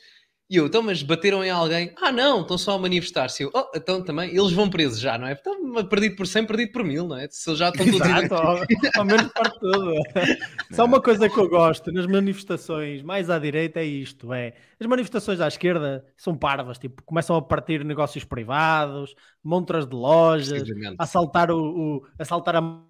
[0.49, 1.93] E eu, então, mas bateram em alguém?
[2.01, 3.43] Ah, não, estão só a manifestar-se.
[3.43, 5.33] Eu, oh, então também, eles vão presos já, não é?
[5.33, 7.27] Então, perdido por 100, perdido por mil, não é?
[7.29, 8.01] Se eles já estão todos...
[8.01, 8.57] Exato, ao,
[8.97, 9.93] ao menos parte tudo.
[10.73, 14.53] Só uma coisa que eu gosto nas manifestações mais à direita é isto, é...
[14.79, 20.63] As manifestações à esquerda são parvas, tipo, começam a partir negócios privados, montras de lojas,
[20.97, 21.57] assaltar, o,
[21.97, 22.88] o, assaltar a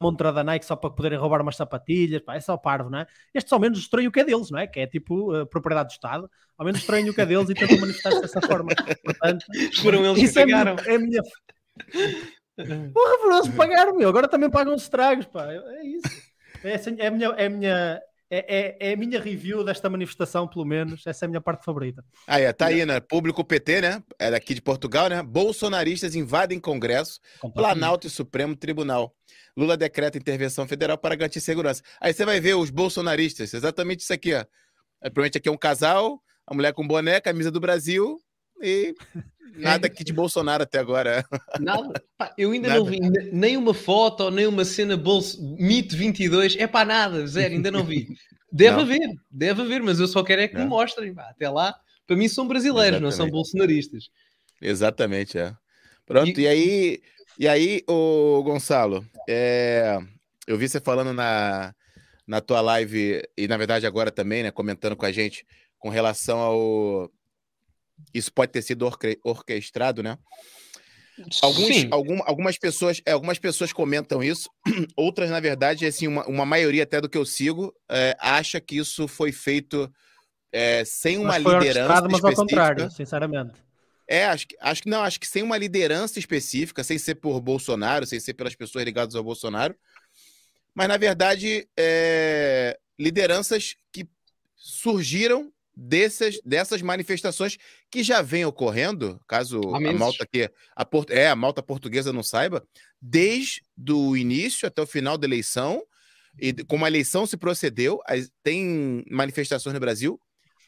[0.00, 3.06] montra da Nike só para poderem roubar umas sapatilhas, pá, é só parvo, não é?
[3.34, 4.66] Estes ao menos destroem o que é deles, não é?
[4.66, 7.54] Que é tipo uh, propriedade do Estado, ao menos destroem o que é deles e
[7.54, 8.70] tentam manifestar-se dessa forma.
[9.04, 9.44] Portanto,
[9.82, 10.76] foram eles que pagaram.
[10.86, 11.22] É, a minha.
[12.92, 14.08] Porra, foram eles que pagaram, meu.
[14.08, 15.52] Agora também pagam os estragos, pá.
[15.52, 16.30] É isso.
[16.64, 17.28] É, assim, é a minha.
[17.36, 21.04] É a minha é, é, é, a minha review desta manifestação, pelo menos.
[21.04, 22.04] Essa é a minha parte favorita.
[22.28, 23.00] Aí, é, tá aí, né?
[23.00, 24.02] Público PT, né?
[24.18, 25.20] É daqui de Portugal, né?
[25.20, 27.18] Bolsonaristas invadem Congresso,
[27.52, 29.12] Planalto e Supremo Tribunal.
[29.56, 31.82] Lula decreta intervenção federal para garantir segurança.
[32.00, 34.44] Aí você vai ver os bolsonaristas, exatamente isso aqui, ó.
[35.00, 38.20] Provavelmente aqui é um casal, a mulher com boné, camisa do Brasil
[38.62, 38.94] e
[39.56, 41.24] nada aqui de Bolsonaro até agora.
[41.60, 42.02] Nada.
[42.38, 42.80] eu ainda nada.
[42.80, 43.00] não vi
[43.32, 45.42] nem uma foto, nem uma cena Bolso...
[45.58, 46.56] Mito 22.
[46.56, 48.08] É para nada, zero, ainda não vi.
[48.52, 48.82] Deve não.
[48.82, 50.64] haver, deve haver, mas eu só quero é que não.
[50.64, 51.14] me mostrem.
[51.14, 51.28] Pá.
[51.30, 51.72] Até lá,
[52.04, 53.02] para mim são brasileiros, Exatamente.
[53.02, 54.10] não são bolsonaristas.
[54.60, 55.54] Exatamente, é.
[56.04, 57.02] Pronto, e, e aí,
[57.38, 59.98] e aí, o Gonçalo, é,
[60.48, 61.72] eu vi você falando na,
[62.26, 65.46] na tua live, e na verdade agora também, né, comentando com a gente
[65.78, 67.10] com relação ao.
[68.12, 69.18] Isso pode ter sido orque...
[69.24, 70.18] orquestrado, né?
[71.42, 74.48] Alguns, algum, algumas pessoas é, algumas pessoas comentam isso,
[74.96, 78.76] outras, na verdade, assim, uma, uma maioria até do que eu sigo é, acha que
[78.78, 79.92] isso foi feito
[80.52, 82.08] é, sem uma mas liderança.
[82.08, 83.52] Mas ao contrário, sinceramente.
[84.08, 87.40] É, acho que, acho que não, acho que sem uma liderança específica, sem ser por
[87.40, 89.76] Bolsonaro, sem ser pelas pessoas ligadas ao Bolsonaro,
[90.74, 94.08] mas na verdade é, lideranças que
[94.56, 97.56] surgiram dessas, dessas manifestações
[97.90, 102.22] que já vem ocorrendo, caso a, a malta aqui, a, é, a malta portuguesa não
[102.22, 102.66] saiba,
[103.00, 105.82] desde o início até o final da eleição,
[106.38, 108.00] e como a eleição se procedeu,
[108.42, 110.20] tem manifestações no Brasil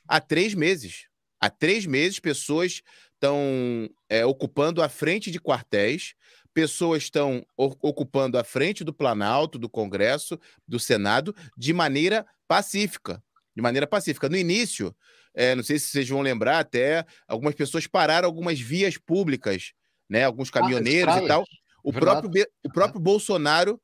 [0.08, 1.06] há três meses.
[1.40, 2.82] Há três meses, pessoas
[3.14, 6.14] estão é, ocupando a frente de quartéis,
[6.52, 13.22] pessoas estão ocupando a frente do Planalto, do Congresso, do Senado, de maneira pacífica.
[13.54, 14.28] De maneira pacífica.
[14.28, 14.94] No início,
[15.34, 19.72] é, não sei se vocês vão lembrar, até algumas pessoas pararam algumas vias públicas,
[20.08, 20.24] né?
[20.24, 21.44] Alguns ah, caminhoneiros ah, e tal.
[21.84, 23.80] O próprio, o próprio Bolsonaro,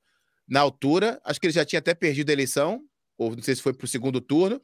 [0.48, 2.82] na altura, acho que ele já tinha até perdido a eleição,
[3.16, 4.60] ou não sei se foi para o segundo turno,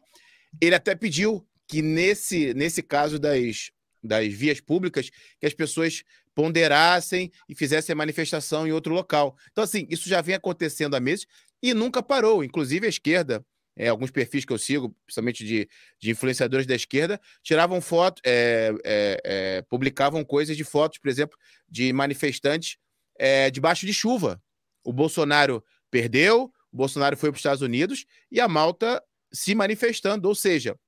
[0.61, 3.71] ele até pediu que nesse, nesse caso das
[4.05, 9.37] das vias públicas que as pessoas ponderassem e fizessem a manifestação em outro local.
[9.51, 11.27] Então, assim, isso já vem acontecendo há meses
[11.63, 12.45] e nunca parou.
[12.45, 13.45] Inclusive, a esquerda,
[13.77, 18.73] é, alguns perfis que eu sigo, principalmente de, de influenciadores da esquerda, tiravam fotos, é,
[18.85, 21.37] é, é, publicavam coisas de fotos, por exemplo,
[21.69, 22.77] de manifestantes
[23.19, 24.41] é, debaixo de chuva.
[24.85, 30.29] O Bolsonaro perdeu, o Bolsonaro foi para os Estados Unidos e a malta se manifestando.
[30.29, 30.79] Ou seja,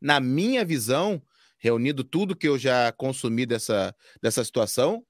[0.00, 1.22] na minha visão,
[1.58, 5.04] reunindo tudo que eu já consumi dessa, dessa situação,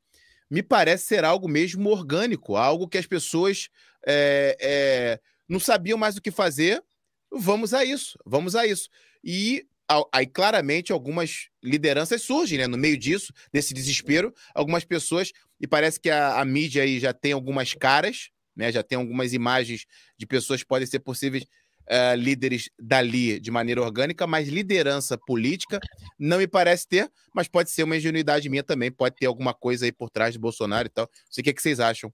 [0.50, 3.68] me parece ser algo mesmo orgânico, algo que as pessoas
[4.06, 6.82] é, não sabiam mais o que fazer.
[7.30, 8.88] Vamos a isso, vamos a isso.
[9.22, 9.66] E
[10.12, 16.00] aí, claramente, algumas lideranças surgem né, no meio disso, desse desespero, algumas pessoas, e parece
[16.00, 18.72] que a, a mídia aí já tem algumas caras, né?
[18.72, 19.86] Já tem algumas imagens
[20.18, 21.44] de pessoas que podem ser possíveis
[21.88, 25.78] uh, líderes dali de maneira orgânica, mas liderança política
[26.18, 29.84] não me parece ter, mas pode ser uma ingenuidade minha também, pode ter alguma coisa
[29.84, 31.06] aí por trás de Bolsonaro e tal.
[31.06, 32.12] Não sei o que, é que vocês acham.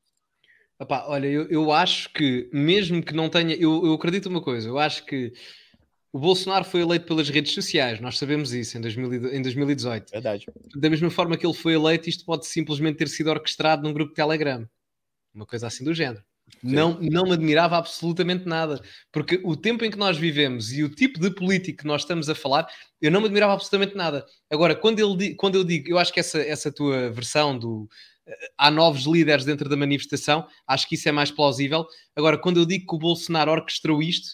[0.80, 4.68] Epá, olha, eu, eu acho que, mesmo que não tenha, eu, eu acredito uma coisa,
[4.68, 5.32] eu acho que
[6.12, 10.10] o Bolsonaro foi eleito pelas redes sociais, nós sabemos isso, em, 2000, em 2018.
[10.10, 10.46] Verdade.
[10.76, 14.10] Da mesma forma que ele foi eleito, isto pode simplesmente ter sido orquestrado num grupo
[14.10, 14.68] de Telegram.
[15.34, 16.22] Uma coisa assim do género.
[16.62, 20.88] Não, não me admirava absolutamente nada, porque o tempo em que nós vivemos e o
[20.88, 22.66] tipo de político que nós estamos a falar,
[23.00, 24.24] eu não me admirava absolutamente nada.
[24.50, 27.88] Agora, quando, ele, quando eu digo, eu acho que essa, essa tua versão do
[28.56, 31.86] há novos líderes dentro da manifestação, acho que isso é mais plausível.
[32.16, 34.28] Agora, quando eu digo que o Bolsonaro orquestrou isto,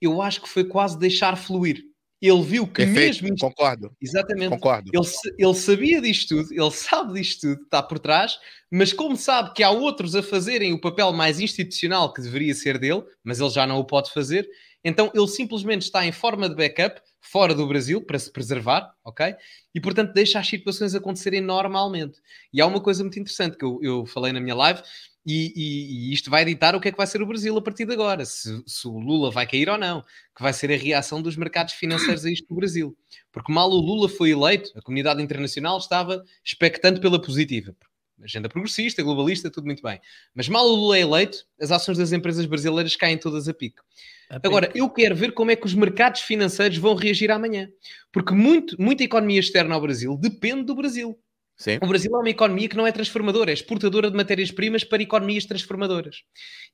[0.00, 1.82] eu acho que foi quase deixar fluir.
[2.20, 3.36] Ele viu que Perfeito, mesmo.
[3.36, 3.92] Concordo.
[4.00, 4.50] Exatamente.
[4.50, 4.90] Concordo.
[4.94, 8.38] Ele, ele sabia disto tudo, ele sabe disto tudo, está por trás,
[8.70, 12.78] mas como sabe que há outros a fazerem o papel mais institucional que deveria ser
[12.78, 14.48] dele, mas ele já não o pode fazer,
[14.84, 19.34] então ele simplesmente está em forma de backup, fora do Brasil, para se preservar, ok?
[19.74, 22.20] E portanto deixa as situações acontecerem normalmente.
[22.52, 24.82] E há uma coisa muito interessante que eu, eu falei na minha live,
[25.24, 27.62] e, e, e, isto vai ditar o que é que vai ser o Brasil a
[27.62, 30.02] partir de agora, se, se, o Lula vai cair ou não,
[30.34, 32.96] que vai ser a reação dos mercados financeiros a isto no Brasil.
[33.30, 37.76] Porque mal o Lula foi eleito, a comunidade internacional estava expectante pela positiva.
[38.22, 40.00] Agenda progressista, globalista, tudo muito bem.
[40.34, 43.82] Mas mal o Lula é eleito, as ações das empresas brasileiras caem todas a pico.
[44.30, 44.78] A Agora, pico.
[44.78, 47.68] eu quero ver como é que os mercados financeiros vão reagir amanhã.
[48.12, 51.18] Porque muito, muita economia externa ao Brasil depende do Brasil.
[51.56, 51.78] Sim.
[51.82, 55.44] O Brasil é uma economia que não é transformadora, é exportadora de matérias-primas para economias
[55.44, 56.22] transformadoras.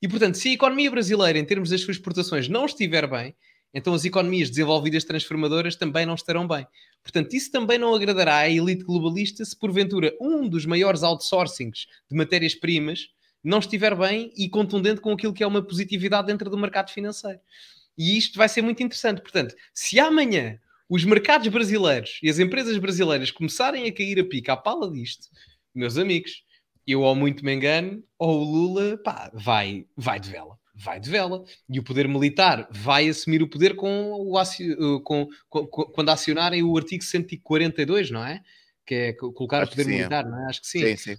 [0.01, 3.35] E, portanto, se a economia brasileira, em termos das suas exportações, não estiver bem,
[3.73, 6.65] então as economias desenvolvidas transformadoras também não estarão bem.
[7.03, 12.17] Portanto, isso também não agradará à elite globalista se, porventura, um dos maiores outsourcings de
[12.17, 13.09] matérias-primas
[13.43, 17.39] não estiver bem e contundente com aquilo que é uma positividade dentro do mercado financeiro.
[17.97, 19.21] E isto vai ser muito interessante.
[19.21, 24.53] Portanto, se amanhã os mercados brasileiros e as empresas brasileiras começarem a cair a pica
[24.53, 25.27] à pala disto,
[25.73, 26.43] meus amigos,
[26.85, 30.57] eu ou muito me engano, ou o Lula, pá, vai, vai de vela.
[30.81, 31.43] Vai de vela.
[31.69, 34.45] E o poder militar vai assumir o poder com o, eh,
[35.03, 38.41] com, com, com, quando acionarem o artigo 142, não é?
[38.85, 40.29] Que é colocar Acho o poder sim, militar, é.
[40.29, 40.49] não é?
[40.49, 40.95] Acho que sim.
[40.95, 41.17] sim, sim.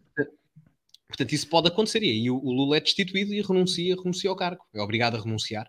[1.07, 2.03] Portanto, isso pode acontecer.
[2.03, 4.64] E aí o, o Lula é destituído e renuncia, renuncia ao cargo.
[4.75, 5.68] É obrigado a renunciar.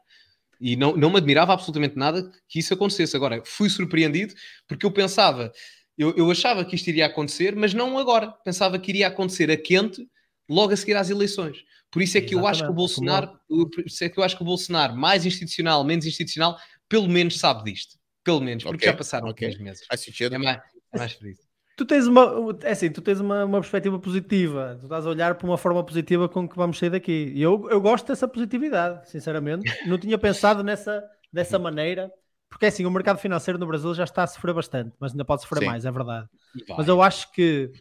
[0.59, 3.15] E não, não me admirava absolutamente nada que isso acontecesse.
[3.15, 4.33] Agora, fui surpreendido
[4.67, 5.51] porque eu pensava,
[5.97, 8.31] eu, eu achava que isto iria acontecer, mas não agora.
[8.45, 10.07] Pensava que iria acontecer a quente
[10.47, 11.57] logo a seguir às eleições.
[11.91, 12.43] Por isso é que Exatamente.
[12.43, 15.25] eu acho que o Bolsonaro, por isso é que eu acho que o Bolsonaro, mais
[15.25, 17.99] institucional, menos institucional, pelo menos sabe disto.
[18.23, 18.89] Pelo menos, porque okay.
[18.89, 19.49] já passaram okay.
[19.49, 19.85] três meses.
[19.85, 20.35] Faz sentido.
[20.35, 20.57] É mais,
[20.93, 21.51] é mais por isso
[21.81, 25.35] tu tens uma, é assim, tu tens uma, uma perspectiva positiva, tu estás a olhar
[25.35, 27.31] para uma forma positiva com que vamos sair daqui.
[27.33, 29.65] E eu, eu gosto dessa positividade, sinceramente.
[29.87, 32.11] Não tinha pensado nessa, dessa maneira,
[32.49, 35.25] porque é assim, o mercado financeiro no Brasil já está a sofrer bastante, mas ainda
[35.25, 35.65] pode sofrer Sim.
[35.65, 36.27] mais, é verdade.
[36.69, 37.71] Mas eu acho que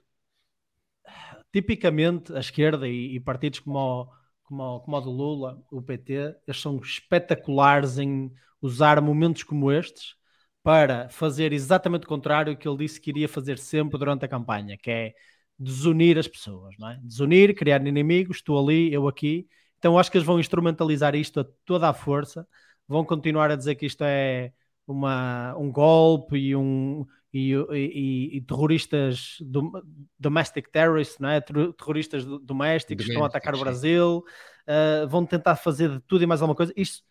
[1.52, 4.08] tipicamente a esquerda e, e partidos como o,
[4.44, 6.12] como, o, como o do Lula, o PT,
[6.46, 10.14] eles são espetaculares em usar momentos como estes
[10.62, 14.76] para fazer exatamente o contrário que ele disse que iria fazer sempre durante a campanha,
[14.76, 15.14] que é
[15.58, 16.98] desunir as pessoas, não é?
[17.02, 19.46] Desunir, criar inimigos, tu ali, eu aqui.
[19.78, 22.46] Então acho que eles vão instrumentalizar isto a toda a força,
[22.86, 24.52] vão continuar a dizer que isto é
[24.86, 29.70] uma, um golpe e um e, e, e terroristas do,
[30.18, 31.40] domestic terrorists, não é?
[31.40, 34.24] terroristas domésticos que estão a atacar o Brasil,
[34.66, 36.72] uh, vão tentar fazer de tudo e mais alguma coisa.
[36.76, 37.02] Isto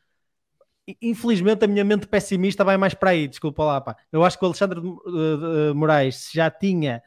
[1.02, 3.96] infelizmente a minha mente pessimista vai mais para aí, desculpa lá, pá.
[4.12, 7.04] Eu acho que o Alexandre uh, Moraes já tinha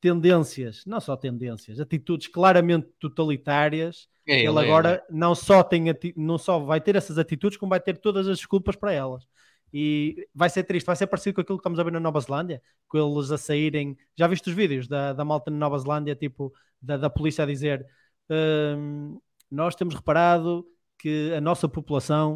[0.00, 4.08] tendências, não só tendências, atitudes claramente totalitárias.
[4.26, 5.12] É, ele, ele é, agora é.
[5.12, 5.84] não só tem
[6.16, 9.26] não só vai ter essas atitudes, como vai ter todas as desculpas para elas.
[9.72, 12.20] E vai ser triste, vai ser parecido com aquilo que estamos a ver na Nova
[12.20, 13.96] Zelândia, com eles a saírem.
[14.16, 17.46] Já viste os vídeos da, da malta na Nova Zelândia, tipo, da, da polícia a
[17.46, 17.86] dizer:
[18.30, 20.66] hum, Nós temos reparado
[20.98, 22.34] que a nossa população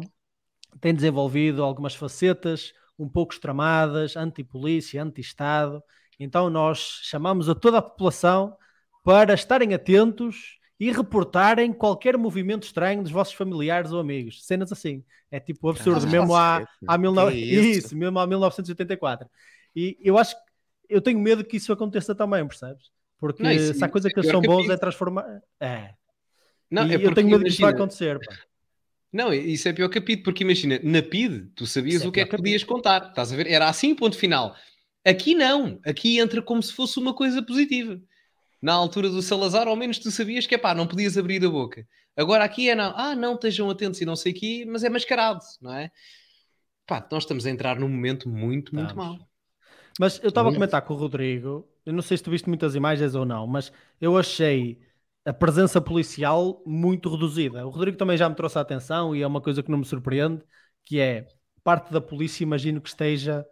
[0.79, 5.83] tem desenvolvido algumas facetas um pouco extremadas, anti-polícia, anti-Estado.
[6.19, 8.55] Então nós chamamos a toda a população
[9.03, 14.45] para estarem atentos e reportarem qualquer movimento estranho dos vossos familiares ou amigos.
[14.45, 15.03] Cenas assim.
[15.31, 17.29] É tipo absurdo, ah, mesmo, há, há mil no...
[17.31, 17.87] isso?
[17.87, 19.27] isso, mesmo há 1984.
[19.75, 20.41] E eu acho que
[20.89, 22.91] eu tenho medo que isso aconteça também, percebes?
[23.17, 25.41] Porque não, isso, se a coisa que eles são bons é transformar.
[25.59, 25.91] É.
[26.69, 28.19] Não, e é eu tenho medo que isso vai acontecer.
[28.19, 28.35] Pá.
[29.13, 32.09] Não, isso é pior que a PID, porque imagina, na PID tu sabias isso é
[32.09, 33.47] o que é que podias contar, estás a ver?
[33.47, 34.55] Era assim, ponto final.
[35.05, 38.01] Aqui não, aqui entra como se fosse uma coisa positiva.
[38.63, 41.85] Na altura do Salazar, ao menos tu sabias que, pá, não podias abrir a boca.
[42.15, 44.89] Agora aqui é não, ah, não, estejam atentos e não sei o quê, mas é
[44.89, 45.91] mascarado, não é?
[46.87, 49.17] Pá, nós estamos a entrar num momento muito, muito mau.
[49.99, 52.73] Mas eu estava a comentar com o Rodrigo, eu não sei se tu viste muitas
[52.73, 54.79] imagens ou não, mas eu achei
[55.25, 57.67] a presença policial muito reduzida.
[57.67, 59.85] O Rodrigo também já me trouxe a atenção e é uma coisa que não me
[59.85, 60.41] surpreende,
[60.85, 61.27] que é
[61.65, 63.45] parte da polícia, imagino que esteja,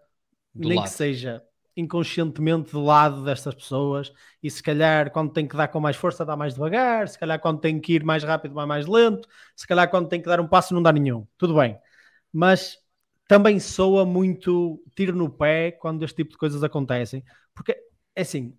[0.55, 0.87] do nem lado.
[0.87, 1.43] que seja
[1.75, 4.11] inconscientemente do lado destas pessoas
[4.43, 7.39] e se calhar quando tem que dar com mais força dá mais devagar, se calhar
[7.39, 10.39] quando tem que ir mais rápido vai mais lento, se calhar quando tem que dar
[10.39, 11.77] um passo não dá nenhum, tudo bem.
[12.33, 12.77] Mas
[13.27, 17.23] também soa muito tiro no pé quando este tipo de coisas acontecem,
[17.55, 17.71] porque
[18.15, 18.57] é assim,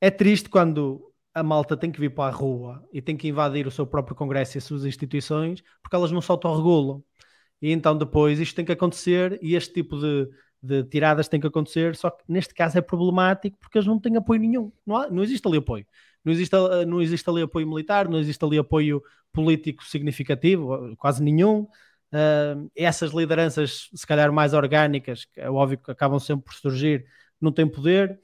[0.00, 3.66] é triste quando a malta tem que vir para a rua e tem que invadir
[3.66, 7.02] o seu próprio congresso e as suas instituições porque elas não se autorregulam.
[7.60, 10.28] E então depois isto tem que acontecer e este tipo de,
[10.66, 14.16] de tiradas tem que acontecer, só que neste caso é problemático porque eles não têm
[14.16, 14.72] apoio nenhum.
[14.86, 15.86] Não, há, não existe ali apoio.
[16.24, 19.02] Não existe, não existe ali apoio militar, não existe ali apoio
[19.32, 21.68] político significativo, quase nenhum.
[22.12, 27.06] Uh, essas lideranças, se calhar mais orgânicas, que é óbvio que acabam sempre por surgir,
[27.40, 28.18] não têm poder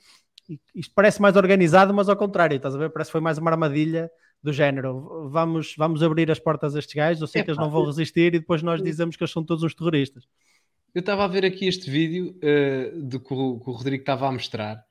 [0.75, 2.91] isto parece mais organizado, mas ao contrário, estás a ver?
[2.91, 4.11] Parece que foi mais uma armadilha
[4.43, 5.29] do género.
[5.31, 7.85] Vamos, vamos abrir as portas a estes gajos, eu sei é, que eles não vão
[7.85, 10.27] resistir e depois nós dizemos que eles são todos uns terroristas.
[10.95, 14.29] Eu estava a ver aqui este vídeo uh, de que o, que o Rodrigo estava
[14.29, 14.85] a mostrar.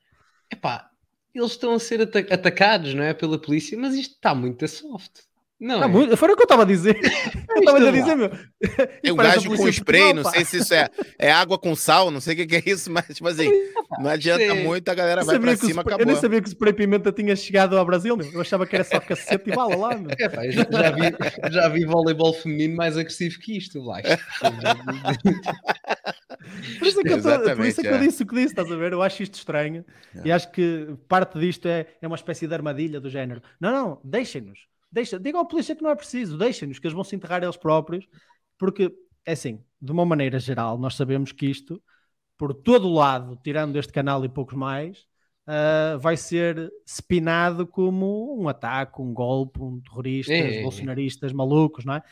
[0.50, 0.90] Epá,
[1.34, 3.14] eles estão a ser atacados, não é?
[3.14, 5.20] Pela polícia, mas isto está muito soft.
[5.62, 5.88] Não, tá é.
[5.88, 6.98] muito, foi o que eu estava a dizer.
[7.50, 8.32] eu estava a dizer, meu.
[9.00, 12.20] É um gajo com spray, não sei se isso é, é água com sal, não
[12.20, 13.48] sei o que, que é isso, mas tipo assim,
[14.00, 16.00] não adianta muito, a galera vai para cima, acabou.
[16.00, 18.28] Eu nem sabia que o spray pimenta tinha chegado ao Brasil, meu.
[18.32, 19.96] eu achava que era só cacete e bala lá.
[19.96, 20.10] Meu.
[20.18, 21.02] É, pá, já, já, vi,
[21.52, 24.00] já vi voleibol feminino mais agressivo que isto, lá.
[26.80, 28.48] por isso é que, eu, tô, por isso é que eu disse o que disse,
[28.48, 28.92] estás a ver?
[28.92, 29.84] Eu acho isto estranho
[30.16, 30.22] é.
[30.24, 33.40] e acho que parte disto é, é uma espécie de armadilha do género.
[33.60, 37.02] Não, não, deixem-nos Deixa, diga ao polícia que não é preciso, deixem-nos, que eles vão
[37.02, 38.06] se enterrar eles próprios,
[38.58, 41.82] porque, é assim, de uma maneira geral, nós sabemos que isto,
[42.36, 45.06] por todo o lado, tirando este canal e poucos mais,
[45.46, 51.94] uh, vai ser spinado como um ataque, um golpe, um terrorista, é, bolsonaristas malucos, não
[51.94, 52.02] é?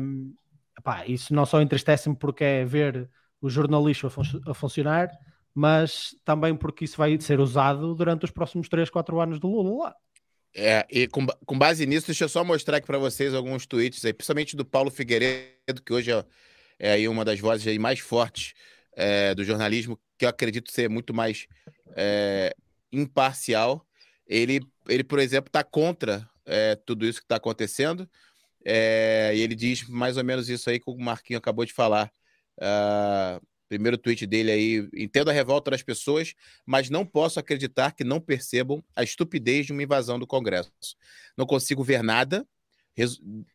[0.00, 0.34] Um,
[0.78, 5.10] epá, isso não só entristece-me porque é ver o jornalismo a, fun a, funcionar,
[5.54, 9.84] mas também porque isso vai ser usado durante os próximos 3, 4 anos do Lula
[9.84, 9.96] lá.
[10.60, 14.04] É, e com, com base nisso, deixa eu só mostrar aqui para vocês alguns tweets
[14.04, 16.24] aí, principalmente do Paulo Figueiredo, que hoje é,
[16.80, 18.54] é aí uma das vozes aí mais fortes
[18.92, 21.46] é, do jornalismo, que eu acredito ser muito mais
[21.94, 22.52] é,
[22.90, 23.86] imparcial.
[24.26, 28.10] Ele, ele, por exemplo, está contra é, tudo isso que está acontecendo.
[28.64, 32.10] É, e ele diz mais ou menos isso aí que o Marquinho acabou de falar.
[32.58, 38.02] Uh, Primeiro tweet dele aí, entendo a revolta das pessoas, mas não posso acreditar que
[38.02, 40.70] não percebam a estupidez de uma invasão do Congresso.
[41.36, 42.46] Não consigo ver nada,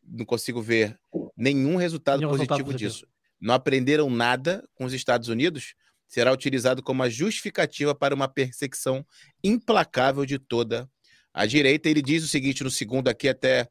[0.02, 0.98] não consigo ver
[1.36, 3.06] nenhum resultado nenhum positivo resultado disso.
[3.40, 5.74] Não aprenderam nada com os Estados Unidos?
[6.06, 9.04] Será utilizado como uma justificativa para uma perseguição
[9.42, 10.88] implacável de toda
[11.32, 11.88] a direita.
[11.88, 13.68] Ele diz o seguinte no segundo aqui, até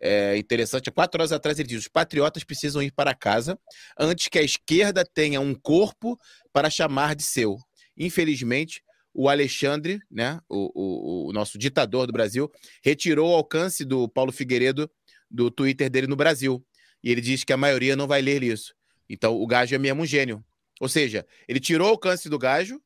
[0.00, 0.88] é interessante.
[0.88, 3.58] Há quatro horas atrás ele diz: os patriotas precisam ir para casa
[3.98, 6.18] antes que a esquerda tenha um corpo
[6.52, 7.56] para chamar de seu.
[7.96, 8.82] Infelizmente,
[9.12, 12.50] o Alexandre, né, o, o, o nosso ditador do Brasil,
[12.82, 14.90] retirou o alcance do Paulo Figueiredo
[15.30, 16.64] do Twitter dele no Brasil.
[17.02, 18.74] E ele diz que a maioria não vai ler isso.
[19.08, 20.44] Então, o gajo é mesmo um gênio.
[20.80, 22.80] Ou seja, ele tirou o alcance do gajo,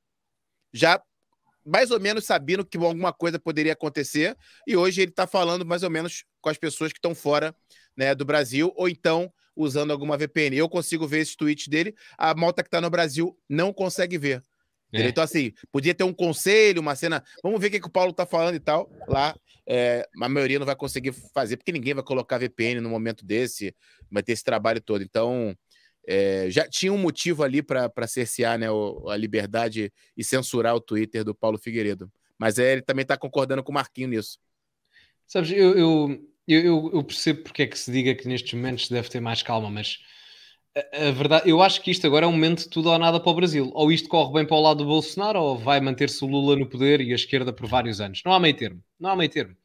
[0.72, 1.02] já
[1.66, 5.82] mais ou menos sabendo que alguma coisa poderia acontecer, e hoje ele está falando mais
[5.82, 7.54] ou menos com as pessoas que estão fora
[7.96, 10.56] né, do Brasil, ou então usando alguma VPN.
[10.56, 14.44] Eu consigo ver esses tweets dele, a malta que está no Brasil não consegue ver.
[14.92, 15.06] É.
[15.06, 17.22] Então, assim, podia ter um conselho, uma cena.
[17.42, 18.90] Vamos ver o que, que o Paulo está falando e tal.
[19.06, 23.24] Lá, é, a maioria não vai conseguir fazer, porque ninguém vai colocar VPN no momento
[23.24, 23.74] desse,
[24.10, 25.02] vai ter esse trabalho todo.
[25.02, 25.56] Então,
[26.08, 28.66] é, já tinha um motivo ali para cercear né,
[29.08, 32.10] a liberdade e censurar o Twitter do Paulo Figueiredo.
[32.36, 34.38] Mas é, ele também está concordando com o Marquinho nisso.
[35.30, 39.08] Sabes, eu, eu, eu, eu, percebo porque é que se diga que nestes momentos deve
[39.08, 40.00] ter mais calma, mas
[40.76, 43.20] a, a, verdade, eu acho que isto agora é um momento de tudo ou nada
[43.20, 43.70] para o Brasil.
[43.72, 46.68] Ou isto corre bem para o lado do Bolsonaro, ou vai manter-se o Lula no
[46.68, 48.22] poder e a esquerda por vários anos.
[48.26, 48.82] Não há meio termo.
[48.98, 49.56] Não há meio termo.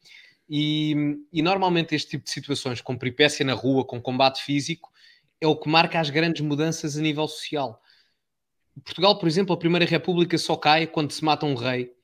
[0.47, 4.91] E, e normalmente este tipo de situações, com peripécia na rua, com combate físico,
[5.41, 7.81] é o que marca as grandes mudanças a nível social.
[8.83, 11.94] Portugal, por exemplo, a Primeira República só cai quando se mata um rei.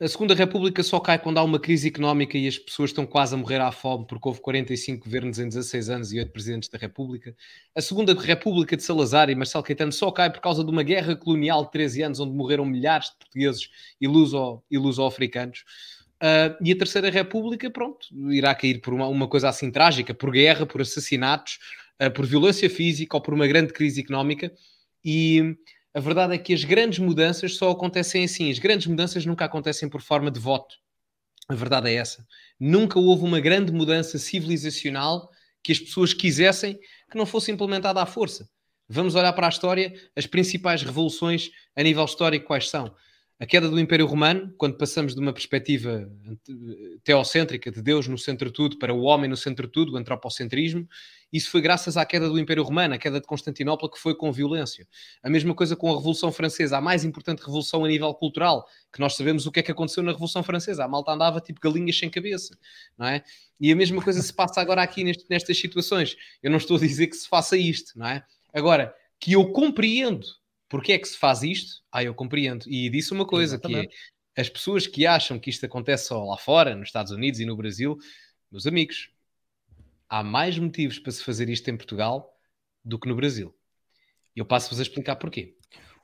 [0.00, 3.32] A Segunda República só cai quando há uma crise económica e as pessoas estão quase
[3.32, 6.76] a morrer à fome porque houve 45 governos em 16 anos e 8 presidentes da
[6.76, 7.32] República.
[7.76, 11.14] A Segunda República de Salazar e Marcelo Caetano só cai por causa de uma guerra
[11.14, 13.70] colonial de 13 anos onde morreram milhares de portugueses
[14.00, 14.08] e
[14.76, 15.64] luso-africanos.
[16.20, 20.32] Uh, e a Terceira República, pronto, irá cair por uma, uma coisa assim trágica, por
[20.32, 21.60] guerra, por assassinatos,
[22.02, 24.50] uh, por violência física ou por uma grande crise económica.
[25.04, 25.56] E
[25.94, 28.50] a verdade é que as grandes mudanças só acontecem assim.
[28.50, 30.74] As grandes mudanças nunca acontecem por forma de voto.
[31.48, 32.26] A verdade é essa.
[32.58, 35.30] Nunca houve uma grande mudança civilizacional
[35.62, 36.78] que as pessoas quisessem
[37.10, 38.48] que não fosse implementada à força.
[38.88, 42.94] Vamos olhar para a história, as principais revoluções a nível histórico quais são?
[43.38, 46.08] A queda do Império Romano, quando passamos de uma perspectiva
[47.02, 49.96] teocêntrica de Deus no centro de tudo para o homem no centro de tudo, o
[49.96, 50.88] antropocentrismo,
[51.34, 54.30] isso foi graças à queda do Império Romano, a queda de Constantinopla, que foi com
[54.30, 54.86] violência.
[55.20, 59.00] A mesma coisa com a Revolução Francesa, a mais importante revolução a nível cultural, que
[59.00, 60.84] nós sabemos o que é que aconteceu na Revolução Francesa.
[60.84, 62.56] A malta andava tipo galinhas sem cabeça,
[62.96, 63.24] não é?
[63.60, 66.16] E a mesma coisa se passa agora aqui neste, nestas situações.
[66.40, 68.22] Eu não estou a dizer que se faça isto, não é?
[68.52, 70.24] Agora, que eu compreendo
[70.68, 71.82] porque é que se faz isto?
[71.90, 72.64] Ah, eu compreendo.
[72.68, 73.88] E disse uma coisa, Exatamente.
[73.88, 73.94] que
[74.36, 77.44] é, as pessoas que acham que isto acontece só lá fora, nos Estados Unidos e
[77.44, 77.96] no Brasil,
[78.50, 79.10] meus amigos,
[80.14, 82.32] há mais motivos para se fazer isto em Portugal
[82.84, 83.52] do que no Brasil.
[84.36, 85.56] E eu passo-vos a explicar porquê.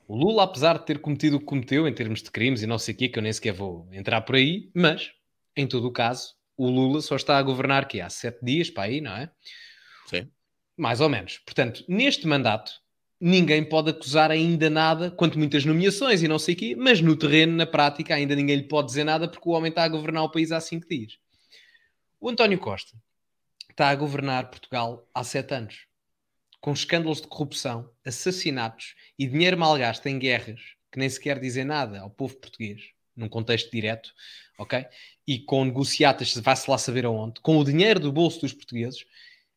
[0.05, 2.77] O Lula, apesar de ter cometido o que cometeu em termos de crimes e não
[2.77, 5.13] sei o quê, que eu nem sequer vou entrar por aí, mas,
[5.55, 8.83] em todo o caso, o Lula só está a governar que há sete dias para
[8.83, 9.31] aí, não é?
[10.07, 10.29] Sim.
[10.75, 11.37] Mais ou menos.
[11.37, 12.73] Portanto, neste mandato,
[13.17, 17.15] ninguém pode acusar ainda nada, quanto muitas nomeações e não sei o quê, mas no
[17.15, 20.23] terreno, na prática, ainda ninguém lhe pode dizer nada porque o homem está a governar
[20.23, 21.17] o país há cinco dias.
[22.19, 22.97] O António Costa
[23.81, 25.87] está a governar Portugal há sete anos,
[26.59, 30.61] com escândalos de corrupção, assassinatos e dinheiro mal gasto em guerras,
[30.91, 34.13] que nem sequer dizem nada ao povo português, num contexto direto,
[34.59, 34.85] ok?
[35.25, 39.03] E com negociatas, vai-se lá saber aonde, com o dinheiro do bolso dos portugueses,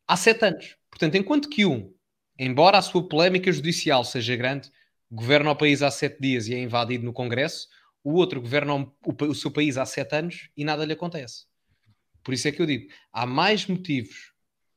[0.08, 0.74] há sete anos.
[0.90, 1.92] Portanto, enquanto que um
[2.38, 4.72] embora a sua polémica judicial seja grande,
[5.12, 7.68] governa o país há sete dias e é invadido no Congresso,
[8.02, 11.44] o outro governa o, seu país há sete anos e nada lhe acontece.
[12.24, 14.32] Por isso é que eu digo, há mais motivos,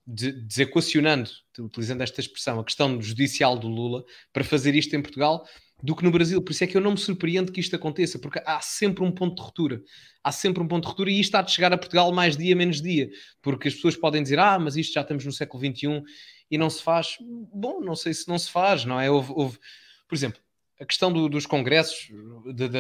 [0.05, 1.29] de, desequacionando,
[1.59, 5.45] utilizando esta expressão, a questão judicial do Lula, para fazer isto em Portugal,
[5.83, 6.41] do que no Brasil.
[6.41, 9.11] Por isso é que eu não me surpreendo que isto aconteça, porque há sempre um
[9.11, 9.81] ponto de ruptura.
[10.23, 12.55] Há sempre um ponto de ruptura e isto há de chegar a Portugal mais dia,
[12.55, 13.09] menos dia.
[13.41, 16.01] Porque as pessoas podem dizer, ah, mas isto já estamos no século XXI
[16.49, 17.17] e não se faz.
[17.53, 19.11] Bom, não sei se não se faz, não é?
[19.11, 19.59] Houve, houve
[20.07, 20.39] por exemplo,
[20.79, 22.09] a questão do, dos congressos,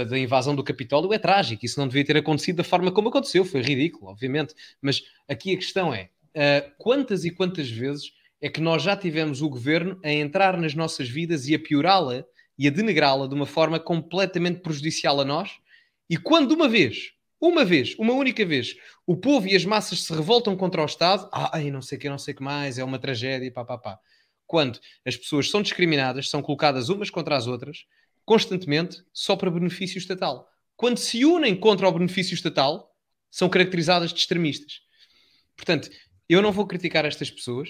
[0.09, 1.65] da invasão do Capitólio é trágica.
[1.65, 3.43] Isso não devia ter acontecido da forma como aconteceu.
[3.43, 4.53] Foi ridículo, obviamente.
[4.81, 9.41] Mas aqui a questão é: uh, quantas e quantas vezes é que nós já tivemos
[9.41, 12.23] o governo a entrar nas nossas vidas e a piorá-la
[12.57, 15.51] e a denegrá-la de uma forma completamente prejudicial a nós?
[16.09, 18.75] E quando uma vez uma vez, uma única vez,
[19.05, 22.09] o povo e as massas se revoltam contra o Estado, ai, não sei o que,
[22.09, 23.99] não sei o que mais, é uma tragédia, pá, pá, pá.
[24.47, 27.85] Quando as pessoas são discriminadas, são colocadas umas contra as outras,
[28.25, 30.49] constantemente, só para benefício estatal.
[30.75, 32.91] Quando se unem contra o benefício estatal,
[33.29, 34.81] são caracterizadas de extremistas.
[35.55, 35.89] Portanto,
[36.29, 37.69] eu não vou criticar estas pessoas,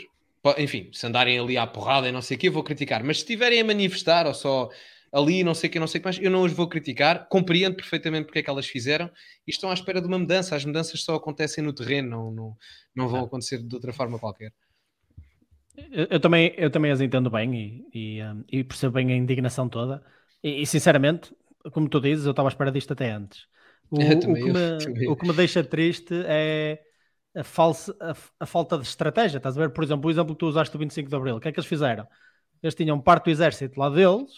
[0.58, 3.18] enfim, se andarem ali à porrada e não sei o que, eu vou criticar, mas
[3.18, 4.70] se estiverem a manifestar ou só
[5.12, 6.20] ali, não sei o que, não sei o que mais.
[6.20, 9.10] Eu não os vou criticar, compreendo perfeitamente porque é que elas fizeram
[9.48, 10.56] e estão à espera de uma mudança.
[10.56, 12.58] As mudanças só acontecem no terreno, não, não,
[12.96, 14.54] não vão acontecer de outra forma qualquer.
[15.92, 17.54] Eu, eu também, eu também as entendo bem
[17.94, 20.04] e, e, um, e percebo bem a indignação toda.
[20.44, 21.36] E, e, sinceramente,
[21.72, 23.48] como tu dizes, eu estava à espera disto até antes.
[23.90, 26.82] O, o, que, me, o que me deixa triste é
[27.34, 29.38] a, falsa, a, a, falta de estratégia.
[29.38, 29.70] Estás a ver?
[29.70, 31.38] Por exemplo, o exemplo que tu usaste do 25 de Abril.
[31.38, 32.06] O que é que eles fizeram?
[32.62, 34.30] Eles tinham parte do exército lá deles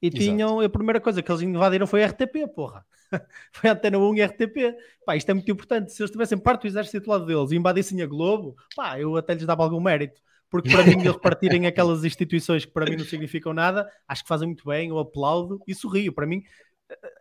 [0.00, 0.22] e Exato.
[0.22, 2.86] tinham, a primeira coisa que eles invadiram foi a RTP, porra.
[3.52, 4.76] foi a Antena 1 e a RTP.
[5.04, 5.92] Pá, isto é muito importante.
[5.92, 9.34] Se eles tivessem parte do exército lado deles e invadissem a Globo, pá, eu até
[9.34, 10.20] lhes dava algum mérito.
[10.50, 14.28] Porque para mim, eles partirem aquelas instituições que para mim não significam nada, acho que
[14.28, 16.12] fazem muito bem, eu aplaudo e sorrio.
[16.12, 16.42] Para mim,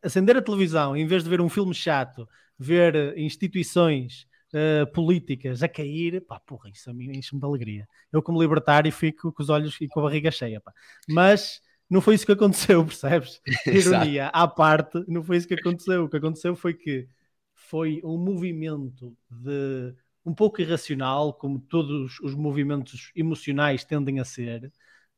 [0.04, 5.64] acender a televisão, em vez de ver um filme chato, ver eh, instituições uh, políticas
[5.64, 7.88] a cair, pá, porra, isso a mim enche-me de alegria.
[8.12, 10.72] Eu, como libertário, fico com os olhos e com a barriga cheia, pá.
[11.10, 11.60] Mas
[11.90, 13.42] não foi isso que aconteceu, percebes?
[13.66, 16.06] Ironia à parte, não foi isso que aconteceu.
[16.06, 17.08] O que aconteceu foi que
[17.54, 19.94] foi um movimento de
[20.26, 24.72] um pouco irracional, como todos os movimentos emocionais tendem a ser,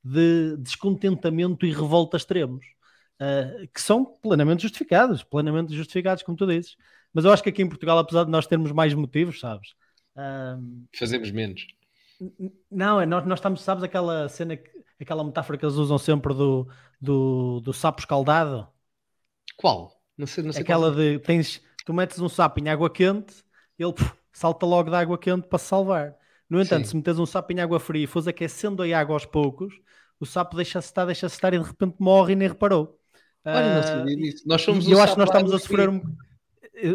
[0.03, 2.65] de descontentamento e revolta extremos,
[3.21, 6.75] uh, que são plenamente justificados, plenamente justificados, como tu dizes.
[7.13, 9.69] Mas eu acho que aqui em Portugal, apesar de nós termos mais motivos, sabes?
[10.15, 11.65] Uh, Fazemos menos.
[12.69, 16.33] Não, é, nós, nós estamos, sabes, aquela cena que aquela metáfora que eles usam sempre
[16.33, 16.67] do,
[16.99, 18.67] do, do sapo escaldado.
[19.55, 20.01] Qual?
[20.17, 20.95] Não sei, não sei Aquela qual.
[20.95, 23.43] de tens, tu metes um sapo em água quente,
[23.77, 26.15] ele puf, salta logo da água quente para se salvar.
[26.47, 26.91] No entanto, Sim.
[26.91, 29.73] se metes um sapo em água fria e fores aquecendo a água aos poucos,
[30.19, 32.99] o sapo deixa-se estar, deixa-se estar e de repente morre e nem reparou.
[33.43, 34.43] Olha, não sabia disso.
[34.45, 36.01] Nós somos eu acho que nós estamos a sofrer um.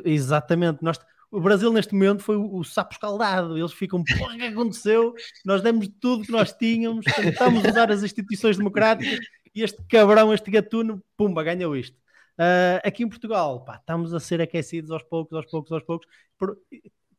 [0.04, 0.84] Exatamente.
[0.84, 1.00] Nós,
[1.32, 3.58] o Brasil, neste momento, foi o, o sapo escaldado.
[3.58, 5.12] Eles ficam, porra, o que aconteceu?
[5.44, 9.18] Nós demos tudo que nós tínhamos, tentamos usar as instituições democráticas
[9.52, 11.96] e este cabrão, este gatuno, pumba, ganhou isto.
[12.38, 16.06] Uh, aqui em Portugal, pá, estamos a ser aquecidos aos poucos, aos poucos, aos poucos.
[16.38, 16.56] Por...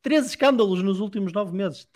[0.04, 1.88] 13 escândalos nos últimos nove meses.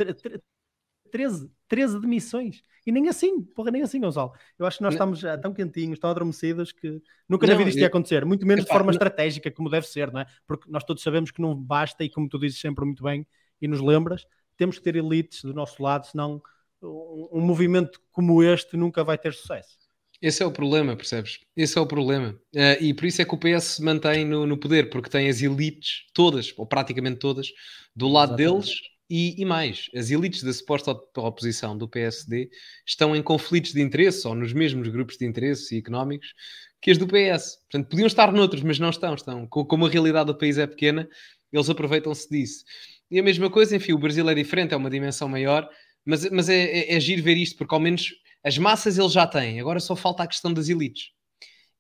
[1.12, 2.64] 13, 13 demissões.
[2.86, 4.32] E nem assim, porra, nem assim, Gonçalo.
[4.58, 7.70] Eu acho que nós estamos já tão quentinhos, tão adormecidos que nunca não, na vida
[7.70, 8.26] isto ia acontecer.
[8.26, 10.26] Muito menos de forma estratégica, como deve ser, não é?
[10.48, 13.28] Porque nós todos sabemos que não basta, e como tu dizes sempre muito bem
[13.62, 16.42] e nos lembras, temos que ter elites do nosso lado, senão
[16.82, 19.87] um, um movimento como este nunca vai ter sucesso.
[20.22, 21.40] Esse é o problema, percebes?
[21.56, 22.40] Esse é o problema.
[22.56, 25.30] Uh, e por isso é que o PS se mantém no, no, poder, porque tem
[25.30, 27.52] as elites todas, ou praticamente todas,
[27.96, 28.66] do lado Exatamente.
[28.66, 29.90] deles e, e, mais.
[29.96, 32.50] As elites da suposta oposição do PSD
[32.86, 36.34] estão em conflitos de interesse ou nos mesmos grupos de interesse económicos
[36.82, 37.58] que as do PS.
[37.70, 39.14] Portanto, podiam estar noutros, mas não estão.
[39.14, 39.48] estão.
[39.48, 41.08] Como a realidade do país é pequena,
[41.52, 42.64] eles aproveitam-se disso.
[43.10, 45.68] E a mesma coisa, enfim, o Brasil é diferente, é uma dimensão maior,
[46.06, 48.12] mas, mas é, é, é giro ver isto, porque ao menos
[48.48, 51.12] as massas ele já tem, agora só falta a questão das elites.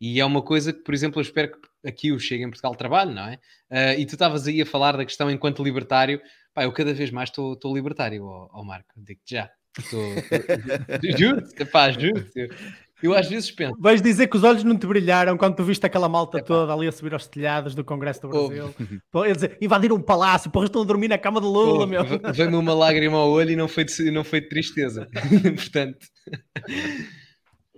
[0.02, 2.76] E é uma coisa que, por exemplo, eu espero que aqui o Chega em Portugal
[2.76, 3.36] trabalhe, não é?
[3.72, 6.22] Uh, e tu estavas aí a falar da questão enquanto libertário.
[6.54, 9.50] Pá, eu cada vez mais estou libertário, ó, ó Marco, digo-te já.
[11.18, 12.50] Juro-te, pá, juro-te.
[13.02, 13.76] Eu às vezes penso.
[13.80, 16.88] Vais dizer que os olhos não te brilharam quando tu viste aquela malta toda ali
[16.88, 18.74] a subir aos telhados do Congresso do Brasil.
[19.14, 19.24] Oh.
[19.34, 22.04] Dizer, invadir um palácio, porra, estão a dormir na cama de Lula, oh, meu.
[22.34, 25.08] Veio-me uma lágrima ao olho e não foi de, não foi de tristeza.
[25.56, 26.08] Portanto,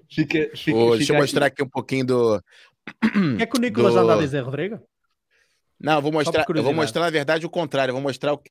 [0.09, 0.49] fica.
[0.55, 2.35] fica, oh, fica deixa eu mostrar aqui um pouquinho do.
[2.37, 3.99] O que é que o Nicolas do...
[3.99, 4.79] anda a dizer, Rodrigo?
[5.79, 7.91] Não, eu vou mostrar, eu vou mostrar na verdade o contrário.
[7.91, 8.41] Eu vou mostrar o,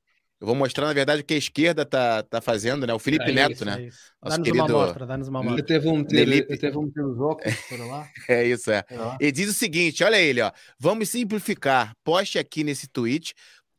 [0.40, 2.94] eu vou mostrar, na verdade, o que a esquerda tá, tá fazendo, né?
[2.94, 3.88] O Felipe é Neto, isso, né?
[4.22, 4.64] É dá-nos querido...
[4.64, 5.62] uma amostra, dá-nos uma amostra.
[5.62, 5.76] Meter,
[6.54, 8.08] até vou meter os óculos para lá.
[8.28, 8.84] é isso, é.
[8.88, 10.52] é ele diz o seguinte, olha ele, ó.
[10.78, 11.92] Vamos simplificar.
[12.04, 13.34] Poste aqui nesse tweet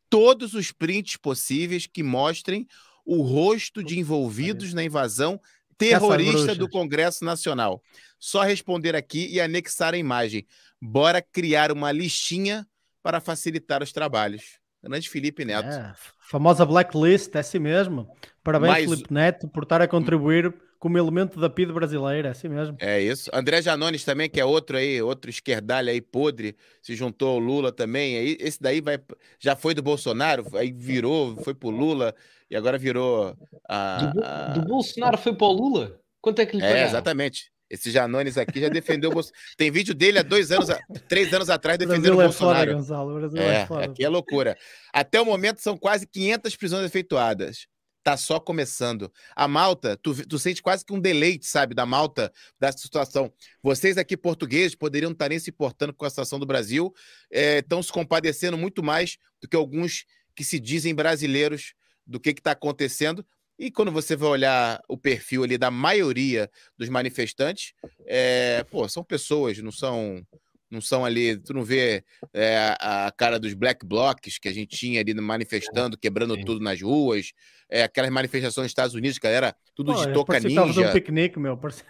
[0.10, 2.68] todos os prints possíveis que mostrem
[3.06, 5.40] o rosto de envolvidos na invasão
[5.78, 7.82] terrorista do Congresso Nacional.
[8.20, 10.46] Só responder aqui e anexar a imagem.
[10.82, 12.68] Bora criar uma listinha
[13.02, 14.60] para facilitar os trabalhos.
[14.84, 15.70] Grande Felipe Neto.
[15.70, 15.94] É,
[16.30, 18.08] famosa blacklist, é assim mesmo.
[18.44, 18.90] Parabéns, Mais...
[18.90, 22.78] Felipe Neto, por estar a contribuir como elemento da PID brasileira, é assim mesmo.
[22.80, 23.30] É isso.
[23.34, 27.72] André Janones também, que é outro aí, outro esquerdalho aí podre, se juntou ao Lula
[27.72, 28.16] também.
[28.16, 29.00] Aí, esse daí vai,
[29.40, 32.14] já foi do Bolsonaro, aí virou, foi pro Lula
[32.50, 33.36] e agora virou
[33.68, 33.98] a.
[33.98, 34.48] Do, a...
[34.50, 36.00] do Bolsonaro foi pro Lula?
[36.22, 37.52] Quanto é que ele É, exatamente.
[37.70, 39.42] Esse Janones aqui já defendeu o Bolsonaro.
[39.56, 40.70] Tem vídeo dele há dois anos,
[41.08, 42.72] três anos atrás defendendo o, é Bolsonaro.
[42.72, 43.12] Foda, Gonçalo.
[43.12, 43.86] O Brasil é, é foda.
[43.86, 44.58] Aqui é loucura.
[44.92, 47.68] Até o momento são quase 500 prisões efetuadas.
[48.02, 49.12] Tá só começando.
[49.36, 53.32] A Malta, tu, tu sente quase que um deleite, sabe, da Malta, da situação.
[53.62, 56.94] Vocês aqui, portugueses, poderiam estar nem se importando com a situação do Brasil,
[57.30, 61.74] estão é, se compadecendo muito mais do que alguns que se dizem brasileiros
[62.08, 63.24] do que está acontecendo,
[63.60, 67.74] e quando você vai olhar o perfil ali da maioria dos manifestantes,
[68.06, 70.26] é, pô, são pessoas, não são
[70.72, 74.78] não são ali, tu não vê é, a cara dos black blocs que a gente
[74.78, 76.46] tinha ali manifestando, quebrando Sim.
[76.46, 77.34] tudo nas ruas,
[77.68, 80.62] é, aquelas manifestações nos Estados Unidos, galera, tudo Pô, de toca ninja.
[80.90, 81.84] um piquenique, meu, parece,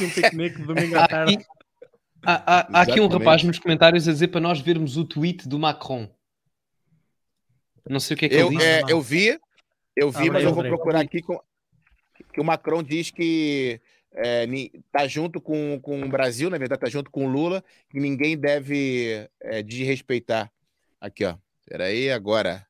[0.00, 1.44] um piquenique domingo à tarde.
[2.22, 5.48] Há, há, há aqui um rapaz nos comentários a dizer para nós vermos o tweet
[5.48, 6.08] do Macron.
[7.88, 8.68] Não sei o que é que eu, ele disse.
[8.68, 9.40] É, eu vi,
[9.96, 11.40] eu vi, ah, mas eu vou procurar aqui com,
[12.32, 13.80] que o Macron diz que
[14.12, 14.46] é,
[14.90, 18.36] tá junto com, com o Brasil, na verdade, tá junto com o Lula, que ninguém
[18.36, 20.50] deve é, desrespeitar.
[21.00, 21.36] Aqui, ó.
[21.66, 22.66] Peraí, agora.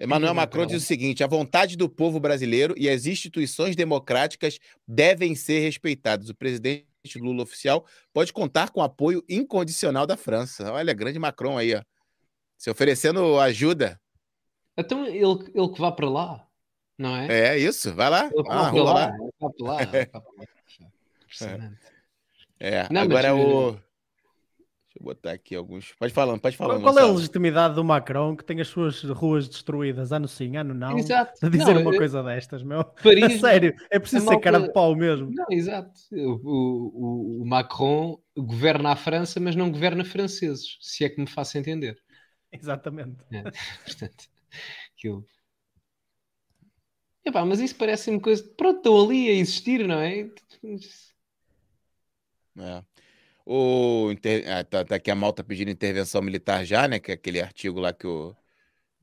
[0.00, 5.34] Emmanuel Macron diz o seguinte: a vontade do povo brasileiro e as instituições democráticas devem
[5.34, 6.28] ser respeitadas.
[6.30, 6.86] O presidente
[7.16, 10.72] Lula oficial pode contar com apoio incondicional da França.
[10.72, 11.82] Olha, grande Macron aí, ó.
[12.58, 13.98] Se oferecendo ajuda.
[14.76, 16.46] Então ele, ele que vá para lá,
[16.98, 17.52] não é?
[17.52, 18.26] É isso, vai lá.
[18.26, 19.14] Ele ah, para lá, lá.
[19.14, 19.78] Ele para lá.
[21.22, 21.78] Impressionante.
[22.58, 23.46] É, não, agora mas...
[23.46, 23.70] o.
[23.72, 25.92] Deixa eu botar aqui alguns.
[25.92, 26.80] Pode falar, pode falar.
[26.80, 30.56] Qual, qual é a legitimidade do Macron que tem as suas ruas destruídas, ano sim,
[30.56, 30.98] ano não?
[30.98, 31.46] Exato.
[31.46, 31.98] A dizer não, uma eu...
[31.98, 32.82] coisa destas, meu.
[33.02, 35.30] Paris, a sério, é preciso ser cara de pau mesmo.
[35.32, 35.92] Não, exato.
[36.10, 41.28] O, o, o Macron governa a França, mas não governa franceses, se é que me
[41.28, 41.96] faço entender.
[42.52, 43.24] Exatamente.
[43.30, 43.42] É,
[43.84, 44.28] portanto,
[44.96, 45.26] aquilo.
[47.24, 48.42] Epá, mas isso parece-me coisa.
[48.56, 50.30] Pronto, estão ali a existir, não é?
[52.58, 52.84] É.
[53.44, 54.44] O inter...
[54.50, 56.98] ah, tá, tá aqui a malta pedindo intervenção militar já, né?
[56.98, 58.34] Que é aquele artigo lá que o,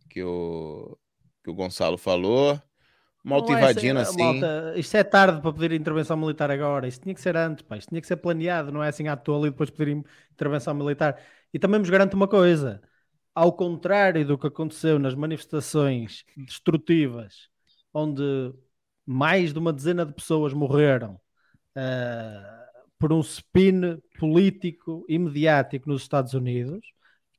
[0.09, 0.97] que o,
[1.43, 2.59] que o Gonçalo falou.
[3.23, 4.17] malta é invadindo assim.
[4.17, 6.87] Malta, isto é tarde para pedir intervenção militar agora.
[6.87, 7.77] Isto tinha que ser antes, pá.
[7.77, 11.21] Isto tinha que ser planeado, não é assim à toa e depois pedir intervenção militar.
[11.53, 12.81] E também vos garanto uma coisa:
[13.35, 17.49] ao contrário do que aconteceu nas manifestações destrutivas,
[17.93, 18.23] onde
[19.05, 21.19] mais de uma dezena de pessoas morreram
[21.75, 26.79] uh, por um spin político e mediático nos Estados Unidos,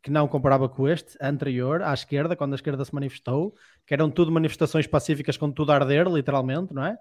[0.02, 3.54] que não comparava com este, anterior, à esquerda, quando a esquerda se manifestou,
[3.86, 6.96] que eram tudo manifestações pacíficas com tudo a arder, literalmente, não é?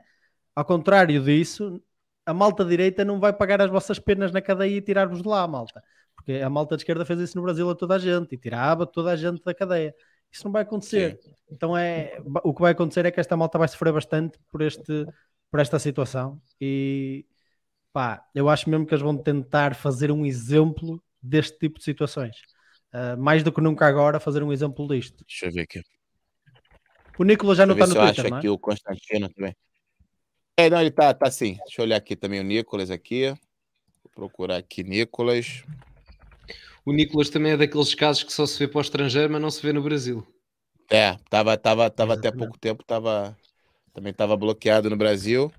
[0.55, 1.81] Ao contrário disso,
[2.25, 5.47] a malta direita não vai pagar as vossas penas na cadeia e tirar-vos de lá,
[5.47, 5.83] malta.
[6.25, 8.87] Porque a malta de esquerda fez isso no Brasil a toda a gente e tirava
[8.87, 9.93] toda a gente da cadeia.
[10.31, 11.19] Isso não vai acontecer.
[11.21, 11.31] Sim.
[11.51, 15.05] Então é o que vai acontecer é que esta malta vai sofrer bastante por este
[15.51, 17.27] por esta situação e
[17.93, 22.35] pá, eu acho mesmo que eles vão tentar fazer um exemplo deste tipo de situações.
[22.91, 25.23] Uh, mais do que nunca agora, fazer um exemplo disto.
[25.27, 25.81] Deixa eu ver aqui.
[27.19, 28.39] O Nicolas já não está no Twitter, acho não é?
[28.39, 29.55] aqui o Constantino também.
[30.57, 31.57] É, não, ele tá, tá sim.
[31.65, 33.29] Deixa eu olhar aqui também o Nicolas aqui.
[34.03, 35.63] Vou procurar aqui Nicolas.
[36.85, 39.49] O Nicolas também é daqueles casos que só se vê para o estrangeiro, mas não
[39.49, 40.25] se vê no Brasil.
[40.91, 43.35] É, tava, tava, tava até pouco tempo, tava,
[43.93, 45.51] também tava bloqueado no Brasil.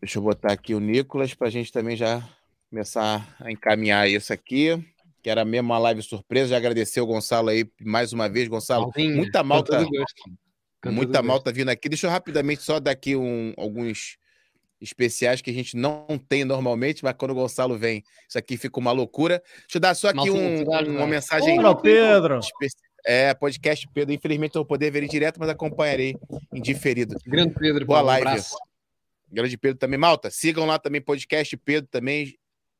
[0.00, 2.26] Deixa eu botar aqui o Nicolas para a gente também já
[2.68, 4.82] começar a encaminhar isso aqui
[5.22, 6.50] que era mesmo uma live surpresa.
[6.50, 8.92] Já agradecer o Gonçalo aí mais uma vez, Gonçalo.
[8.96, 9.86] Muita malta,
[10.86, 11.88] muita malta vindo aqui.
[11.88, 14.16] Deixa eu rapidamente só dar aqui um, alguns
[14.80, 18.78] especiais que a gente não tem normalmente, mas quando o Gonçalo vem, isso aqui fica
[18.78, 19.42] uma loucura.
[19.60, 21.58] Deixa eu dar só aqui um, uma mensagem.
[21.58, 22.40] Olá, Pedro!
[23.04, 24.14] É, podcast Pedro.
[24.14, 26.16] Infelizmente não vou poder ver direto, mas acompanharei
[26.52, 27.16] em diferido.
[27.26, 28.40] Grande Pedro, boa live.
[29.30, 29.98] Um Grande Pedro também.
[29.98, 32.34] Malta, sigam lá também, podcast Pedro também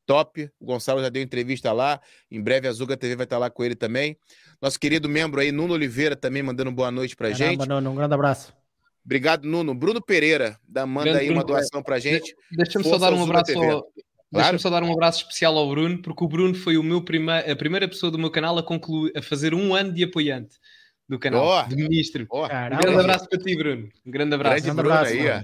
[0.05, 0.49] top.
[0.59, 2.01] O Gonçalo já deu entrevista lá.
[2.29, 4.17] Em breve a Zuga TV vai estar lá com ele também.
[4.61, 7.67] Nosso querido membro aí, Nuno Oliveira, também mandando boa noite pra Caramba, gente.
[7.67, 8.53] Nuno, um grande abraço.
[9.03, 9.73] Obrigado, Nuno.
[9.73, 12.35] Bruno Pereira, da, manda grande aí uma doação pra gente.
[12.51, 13.59] Deixa-me só dar um abraço ao...
[13.63, 13.83] Claro.
[14.31, 17.39] Deixa-me só dar um abraço especial ao Bruno, porque o Bruno foi o meu prima...
[17.39, 20.57] a primeira pessoa do meu canal a concluir, a fazer um ano de apoiante
[21.09, 22.25] do canal, oh, de ministro.
[22.29, 23.89] Oh, um grande abraço para ti, Bruno.
[24.05, 24.63] Um grande abraço.
[24.63, 25.41] Grande Bruno abraço, aí, ó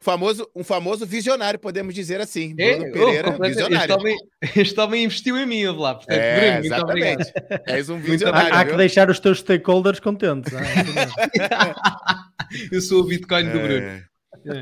[0.00, 2.54] famoso, um famoso visionário, podemos dizer assim.
[2.58, 3.92] É, Bruno Pereira, oh, visionário.
[3.92, 4.16] Este homem,
[4.56, 5.94] este homem investiu em mim, lá.
[5.94, 7.32] Portanto, é, Bruno, muito exatamente.
[7.32, 7.62] obrigado.
[7.66, 8.54] És um visionário.
[8.54, 10.52] Há, há que deixar os teus stakeholders contentes.
[10.52, 10.60] É?
[12.72, 13.50] Eu sou o Bitcoin é.
[13.50, 14.02] do Bruno.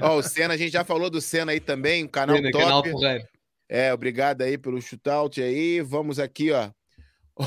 [0.03, 2.64] Ó, o Senna, a gente já falou do Senna aí também, um canal Senna, top.
[2.64, 3.24] Canal porreiro.
[3.68, 5.80] É, obrigado aí pelo shootout aí.
[5.80, 6.70] Vamos aqui, ó.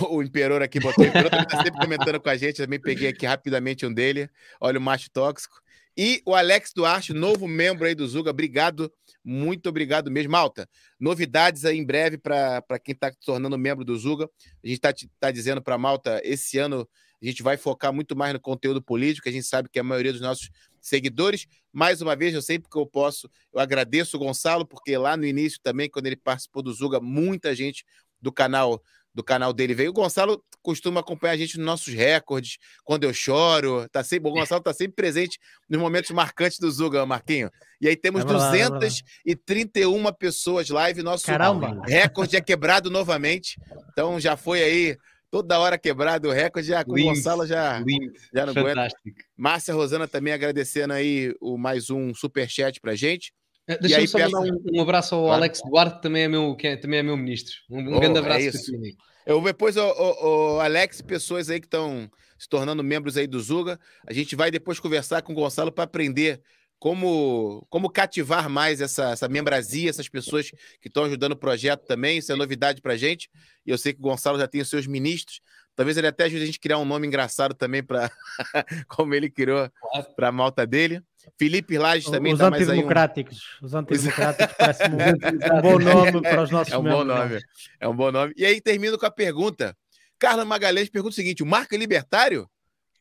[0.09, 1.05] O Imperor aqui botou.
[1.05, 2.57] O Imperor também tá sempre comentando com a gente.
[2.57, 4.29] Também peguei aqui rapidamente um dele.
[4.59, 5.61] Olha o macho tóxico.
[5.97, 8.93] E o Alex Duarte, novo membro aí do Zuga, obrigado,
[9.23, 10.31] muito obrigado mesmo.
[10.31, 10.69] Malta,
[10.99, 14.29] novidades aí em breve para quem está se tornando membro do Zuga.
[14.63, 16.87] A gente está tá dizendo para Malta, esse ano
[17.19, 20.11] a gente vai focar muito mais no conteúdo político, a gente sabe que a maioria
[20.11, 24.67] dos nossos seguidores, mais uma vez, eu sempre que eu posso, eu agradeço o Gonçalo,
[24.67, 27.83] porque lá no início também, quando ele participou do Zuga, muita gente
[28.21, 28.83] do canal
[29.17, 29.89] do canal dele veio.
[29.89, 33.89] O Gonçalo costuma acompanhar a gente nos nossos recordes, quando eu choro.
[33.89, 37.49] Tá sempre, o Gonçalo está sempre presente nos momentos marcantes do Zuga, Marquinho.
[37.81, 41.01] E aí temos é 231 é pessoas live.
[41.01, 41.81] Nosso Caramba.
[41.87, 43.59] recorde é quebrado novamente.
[43.91, 44.97] Então já foi aí
[45.31, 46.67] toda hora quebrado o recorde.
[46.67, 48.13] Já com o Gonçalo já, lindo.
[48.31, 49.01] já não Fantástico.
[49.03, 49.23] aguenta.
[49.35, 53.33] Márcia Rosana também agradecendo aí o mais um superchat pra gente.
[53.67, 54.31] Eh, deixa-me só peço...
[54.31, 55.35] mandar um, um, abraço ao claro.
[55.35, 57.55] Alex Duarte, também é meu, que é, também é meu ministro.
[57.69, 61.59] Um, um oh, grande abraço é ti, Eu depois, o, o, o, Alex, pessoas aí
[61.59, 65.35] que estão se tornando membros aí do Zuga, a gente vai depois conversar com o
[65.35, 66.41] Gonçalo para aprender
[66.79, 72.19] como, como cativar mais essa, essa membrazia, essas pessoas que estão ajudando o projeto também.
[72.19, 73.29] Isso é novidade para gente.
[73.65, 75.41] E eu sei que o Gonçalo já tem os seus ministros.
[75.77, 78.09] Talvez ele até ajude a gente a criar um nome engraçado também para
[78.89, 79.69] como ele criou
[80.15, 81.03] para a malta dele.
[81.37, 83.65] Felipe Lages também os tá antidemocráticos, um...
[83.67, 87.41] Os antidemocráticos parece um, um, bom nome para os nossos É um membros, bom nome.
[87.79, 88.33] É um bom nome.
[88.35, 89.77] E aí termino com a pergunta.
[90.17, 92.49] Carla Magalhães pergunta o seguinte: o Marco é libertário?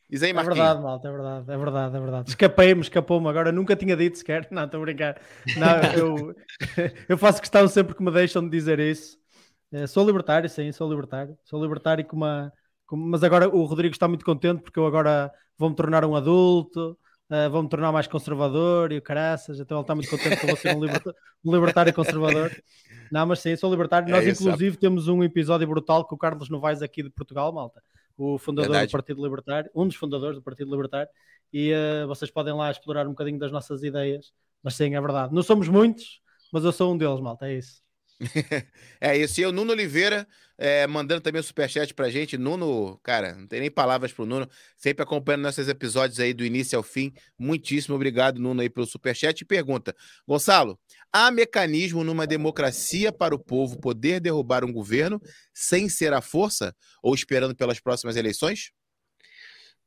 [0.07, 2.29] Diz aí, É verdade, malta, é verdade, é verdade, é verdade.
[2.29, 4.47] Escapei-me, escapou-me agora, nunca tinha dito sequer.
[4.51, 5.19] Não, estou a brincar.
[5.57, 6.35] Não, eu,
[7.09, 9.17] eu faço questão sempre que me deixam de dizer isso.
[9.71, 11.37] Eh, sou libertário, sim, sou libertário.
[11.43, 12.53] Sou libertário com uma.
[12.91, 16.97] Mas agora o Rodrigo está muito contente porque eu agora vou-me tornar um adulto
[17.29, 20.47] uh, vou-me tornar mais conservador e o caraças, então ele está muito contente que eu
[20.47, 22.51] vou ser um, liberta um libertário conservador.
[23.11, 24.07] Não, mas sim, sou libertário.
[24.09, 24.81] É Nós, inclusive, sabe?
[24.81, 27.81] temos um episódio brutal com o Carlos Novaes aqui de Portugal, malta,
[28.17, 28.89] o fundador Verdade.
[28.89, 31.09] do Partido Libertário, um dos fundadores do Partido Libertário,
[31.53, 34.33] e uh, vocês podem lá explorar um bocadinho das nossas ideias.
[34.63, 35.33] Mas sim, é verdade.
[35.33, 36.19] Não somos muitos,
[36.51, 37.81] mas eu sou um deles, malta, é isso.
[38.99, 39.39] é isso.
[39.41, 42.37] E o Nuno Oliveira é, mandando também o superchat pra gente.
[42.37, 44.49] Nuno, cara, não tem nem palavras pro Nuno.
[44.75, 47.13] Sempre acompanhando nossos episódios aí do início ao fim.
[47.37, 49.41] Muitíssimo obrigado, Nuno, aí pelo superchat.
[49.41, 49.95] E pergunta:
[50.27, 50.79] Gonçalo,
[51.13, 55.21] há mecanismo numa democracia para o povo poder derrubar um governo
[55.53, 58.71] sem ser a força ou esperando pelas próximas eleições?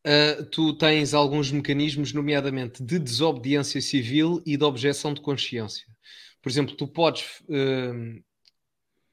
[0.06, 5.84] Uh, tu tens alguns mecanismos, nomeadamente de desobediência civil e de objeção de consciência.
[6.42, 8.22] Por exemplo, tu podes uh,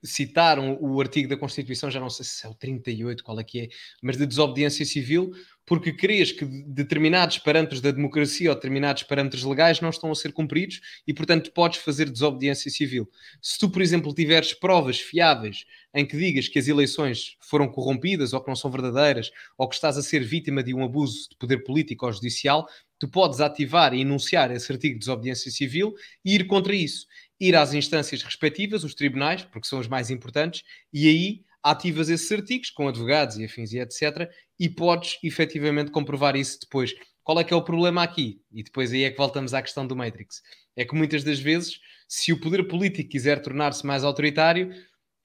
[0.04, 3.44] citar um, o artigo da Constituição, já não sei se é o 38, qual é
[3.44, 3.68] que é,
[4.02, 5.32] mas de desobediência civil,
[5.66, 10.32] porque crês que determinados parâmetros da democracia ou determinados parâmetros legais não estão a ser
[10.32, 13.10] cumpridos e, portanto, podes fazer desobediência civil.
[13.42, 18.32] Se tu, por exemplo, tiveres provas fiáveis em que digas que as eleições foram corrompidas
[18.32, 21.36] ou que não são verdadeiras ou que estás a ser vítima de um abuso de
[21.38, 22.66] poder político ou judicial,
[23.00, 25.94] tu podes ativar e enunciar esse artigo de desobediência civil
[26.24, 27.08] e ir contra isso
[27.40, 32.32] ir às instâncias respectivas, os tribunais, porque são os mais importantes, e aí ativas esses
[32.32, 34.30] artigos com advogados e afins e etc.
[34.60, 36.94] E podes efetivamente comprovar isso depois.
[37.24, 38.42] Qual é que é o problema aqui?
[38.52, 40.42] E depois aí é que voltamos à questão do Matrix.
[40.76, 44.72] É que muitas das vezes, se o poder político quiser tornar-se mais autoritário,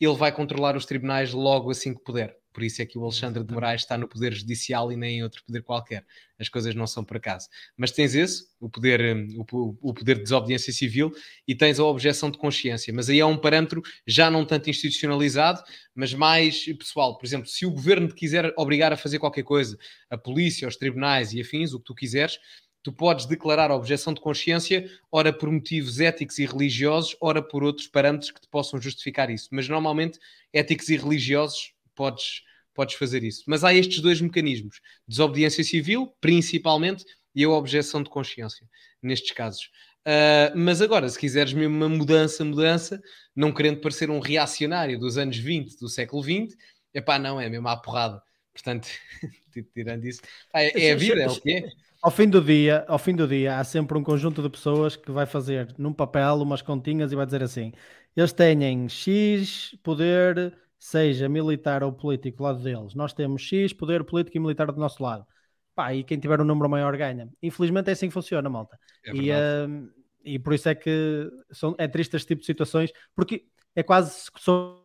[0.01, 2.37] ele vai controlar os tribunais logo assim que puder.
[2.53, 5.23] Por isso é que o Alexandre de Moraes está no Poder Judicial e nem em
[5.23, 6.05] outro poder qualquer.
[6.39, 7.49] As coisas não são por acaso.
[7.77, 11.13] Mas tens esse, o poder, hum, o, o poder de desobediência civil,
[11.47, 12.93] e tens a objeção de consciência.
[12.93, 15.63] Mas aí é um parâmetro já não tanto institucionalizado,
[15.95, 17.17] mas mais pessoal.
[17.17, 19.79] Por exemplo, se o governo te quiser obrigar a fazer qualquer coisa,
[20.11, 22.39] a polícia, os tribunais e afins, o que tu quiseres,
[22.83, 27.63] tu podes declarar a objeção de consciência, ora por motivos éticos e religiosos, ora por
[27.63, 29.49] outros parâmetros que te possam justificar isso.
[29.53, 30.19] Mas normalmente,
[30.53, 32.43] éticos e religiosos podes,
[32.75, 33.45] podes fazer isso.
[33.47, 38.67] Mas há estes dois mecanismos: desobediência civil, principalmente, e a objeção de consciência,
[39.03, 39.71] nestes casos.
[40.07, 43.01] Uh, mas agora, se quiseres mesmo uma mudança, mudança,
[43.35, 46.57] não querendo parecer um reacionário dos anos 20, do século 20,
[46.93, 48.21] é pá, não, é mesmo à porrada.
[48.53, 48.89] Portanto,
[49.75, 50.21] tirando isso,
[50.53, 51.69] é, é a vida, é o que é.
[52.03, 55.13] Ao fim do dia, ao fim do dia, há sempre um conjunto de pessoas que
[55.13, 57.73] vai fazer num papel umas continhas e vai dizer assim:
[58.17, 60.53] eles têm X poder
[60.83, 64.81] seja militar ou político do lado deles, nós temos X poder político e militar do
[64.81, 65.25] nosso lado.
[65.77, 67.31] Pá, e quem tiver um número maior ganha.
[67.41, 68.77] Infelizmente é assim que funciona, malta.
[69.07, 69.89] É e, uh,
[70.25, 73.45] e por isso é que são, é triste este tipo de situações, porque
[73.77, 74.83] é quase são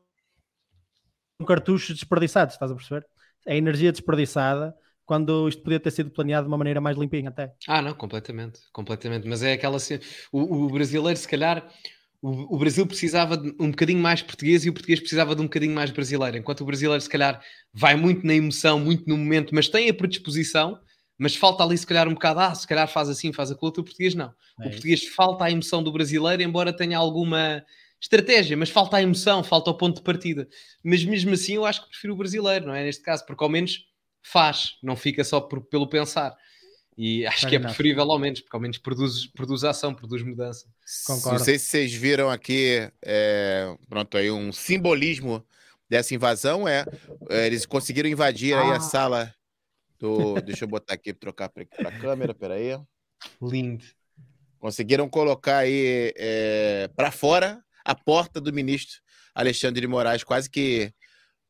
[1.47, 3.03] cartuchos desperdiçados, estás a perceber?
[3.47, 7.55] É energia desperdiçada quando isto podia ter sido planeado de uma maneira mais limpinha até.
[7.67, 9.27] Ah, não, completamente, completamente.
[9.27, 9.77] Mas é aquela
[10.31, 11.67] o, o brasileiro, se calhar,
[12.27, 15.45] o, o, Brasil precisava de um bocadinho mais português e o português precisava de um
[15.45, 16.37] bocadinho mais brasileiro.
[16.37, 17.41] Enquanto o brasileiro, se calhar,
[17.73, 20.77] vai muito na emoção, muito no momento, mas tem a predisposição,
[21.17, 23.69] mas falta ali, se calhar, um bocado, ah, se calhar faz assim, faz aquilo.
[23.69, 24.33] O português não.
[24.61, 27.63] É o português falta a emoção do brasileiro, embora tenha alguma
[27.99, 30.47] estratégia, mas falta a emoção, falta o ponto de partida.
[30.83, 32.83] Mas mesmo assim, eu acho que prefiro o brasileiro, não é?
[32.83, 33.85] Neste caso, porque ao menos
[34.21, 36.35] faz, não fica só por, pelo pensar.
[36.97, 40.65] E acho que é preferível ao menos, porque ao menos produz, produz ação, produz mudança.
[41.05, 41.37] Concordo.
[41.37, 45.45] Não sei se vocês viram aqui, é, pronto, aí um simbolismo
[45.87, 46.85] dessa invasão é,
[47.29, 48.61] é eles conseguiram invadir ah.
[48.61, 48.79] aí a ah.
[48.79, 49.35] sala
[49.99, 50.41] do.
[50.41, 52.79] Deixa eu botar aqui, trocar para a câmera, peraí.
[53.39, 53.85] Lindo.
[54.57, 58.99] Conseguiram colocar aí é, para fora a porta do ministro
[59.35, 60.91] Alexandre de Moraes, quase que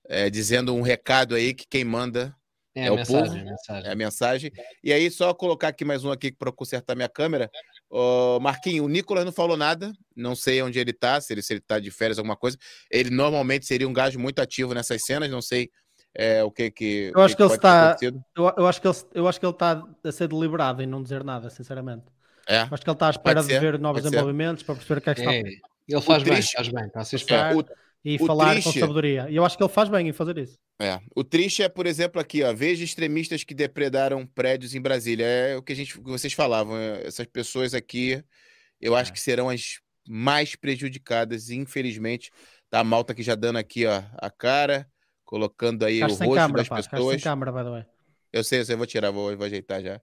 [0.10, 2.36] é, dizendo um recado aí que quem manda
[2.78, 3.90] é, é, a mensagem, povo, mensagem.
[3.90, 4.52] É a mensagem.
[4.84, 7.50] E aí, só colocar aqui mais um aqui para consertar minha câmera.
[7.90, 9.92] Uh, Marquinho, o Nicolas não falou nada.
[10.16, 12.58] Não sei onde ele está, se ele, se ele tá de férias, alguma coisa.
[12.92, 15.72] Ele normalmente seria um gajo muito ativo nessas cenas, não sei
[16.14, 17.12] é, o que que.
[17.16, 17.98] Eu acho que, que, ele está.
[18.02, 21.02] Eu, eu, acho que ele, eu acho que ele está a ser deliberado em não
[21.02, 22.06] dizer nada, sinceramente.
[22.48, 22.60] É.
[22.60, 25.14] Acho que ele está à espera de ver novos desenvolvimentos para perceber o que é
[25.16, 25.34] que está.
[25.34, 25.42] É.
[25.88, 27.60] Ele faz bem, faz bem, está a ser esperto.
[27.60, 28.74] O, e o falar triste...
[28.74, 29.28] com sabedoria.
[29.30, 30.58] E eu acho que ele faz bem em fazer isso.
[30.80, 30.98] É.
[31.14, 35.26] O triste é, por exemplo, aqui, ó, veja extremistas que depredaram prédios em Brasília.
[35.26, 36.78] É o que a gente, vocês falavam.
[36.78, 38.24] É, essas pessoas aqui,
[38.80, 39.14] eu acho é.
[39.14, 42.32] que serão as mais prejudicadas, infelizmente.
[42.70, 44.88] Tá a malta que já dando aqui, ó, a cara,
[45.26, 47.22] colocando aí o rosto câmera, das pá, pessoas.
[47.22, 47.86] Sem câmera, by the way.
[48.32, 50.00] Eu sei, eu sei, vou tirar, vou, vou ajeitar já.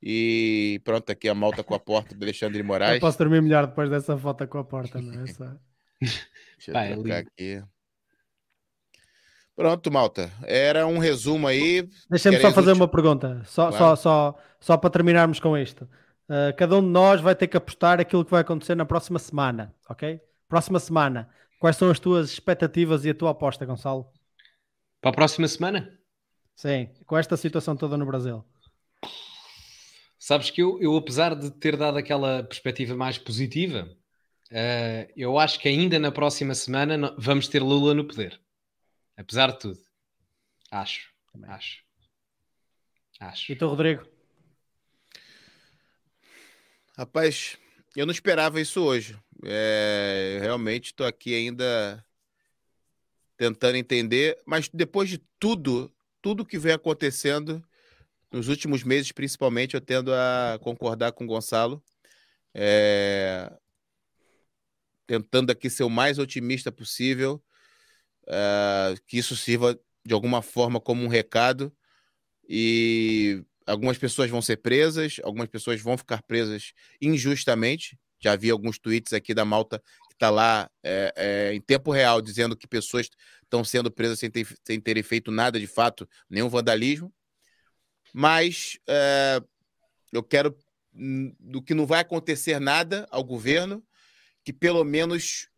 [0.00, 2.94] E pronto, aqui a malta com a porta do Alexandre Moraes.
[2.94, 5.26] Eu posso dormir melhor depois dessa foto com a porta, não é?
[5.26, 5.52] Só...
[6.00, 7.62] Deixa eu trocar aqui.
[9.54, 10.32] Pronto, malta.
[10.44, 11.88] Era um resumo aí.
[12.08, 13.76] Deixa-me só fazer uma pergunta, só, claro.
[13.76, 15.84] só, só, só para terminarmos com isto.
[16.28, 19.18] Uh, cada um de nós vai ter que apostar aquilo que vai acontecer na próxima
[19.18, 20.20] semana, ok?
[20.48, 21.28] Próxima semana.
[21.58, 24.10] Quais são as tuas expectativas e a tua aposta, Gonçalo?
[25.00, 25.92] Para a próxima semana?
[26.56, 28.44] Sim, com esta situação toda no Brasil.
[30.18, 33.88] Sabes que eu, eu apesar de ter dado aquela perspectiva mais positiva,
[34.50, 38.40] uh, eu acho que ainda na próxima semana vamos ter Lula no poder.
[39.16, 39.80] Apesar de tudo.
[40.70, 41.10] Acho.
[41.32, 41.50] Também.
[41.50, 41.82] Acho.
[43.20, 43.52] Acho.
[43.52, 44.06] E tu, Rodrigo?
[46.96, 47.56] Rapaz,
[47.96, 49.18] eu não esperava isso hoje.
[49.44, 52.04] É, realmente estou aqui ainda
[53.36, 55.90] tentando entender, mas depois de tudo,
[56.20, 57.64] tudo que vem acontecendo
[58.30, 61.82] nos últimos meses, principalmente, eu tendo a concordar com o Gonçalo,
[62.54, 63.50] é,
[65.10, 67.42] tentando aqui ser o mais otimista possível,
[68.28, 71.76] é, que isso sirva de alguma forma como um recado
[72.48, 77.98] e algumas pessoas vão ser presas, algumas pessoas vão ficar presas injustamente.
[78.20, 82.22] Já vi alguns tweets aqui da Malta que está lá é, é, em tempo real
[82.22, 83.10] dizendo que pessoas
[83.42, 87.12] estão sendo presas sem, ter, sem terem feito nada de fato, nenhum vandalismo.
[88.14, 89.42] Mas é,
[90.12, 90.56] eu quero
[90.94, 93.84] hum, do que não vai acontecer nada ao governo,
[94.50, 95.48] que pelo menos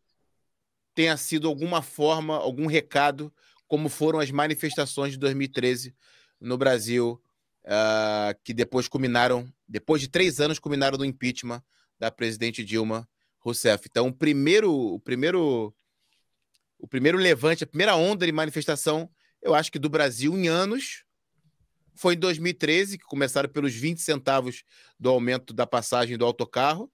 [0.95, 3.33] tenha sido alguma forma, algum recado,
[3.67, 5.97] como foram as manifestações de 2013
[6.39, 7.19] no Brasil,
[7.65, 11.63] uh, que depois culminaram, depois de três anos, culminaram no impeachment
[11.99, 13.89] da presidente Dilma Rousseff.
[13.91, 15.75] Então, o primeiro, o primeiro,
[16.79, 19.09] o primeiro levante, a primeira onda de manifestação,
[19.41, 21.03] eu acho que do Brasil em anos,
[21.95, 24.65] foi em 2013, que começaram pelos 20 centavos
[25.01, 26.93] do aumento da passagem do autocarro,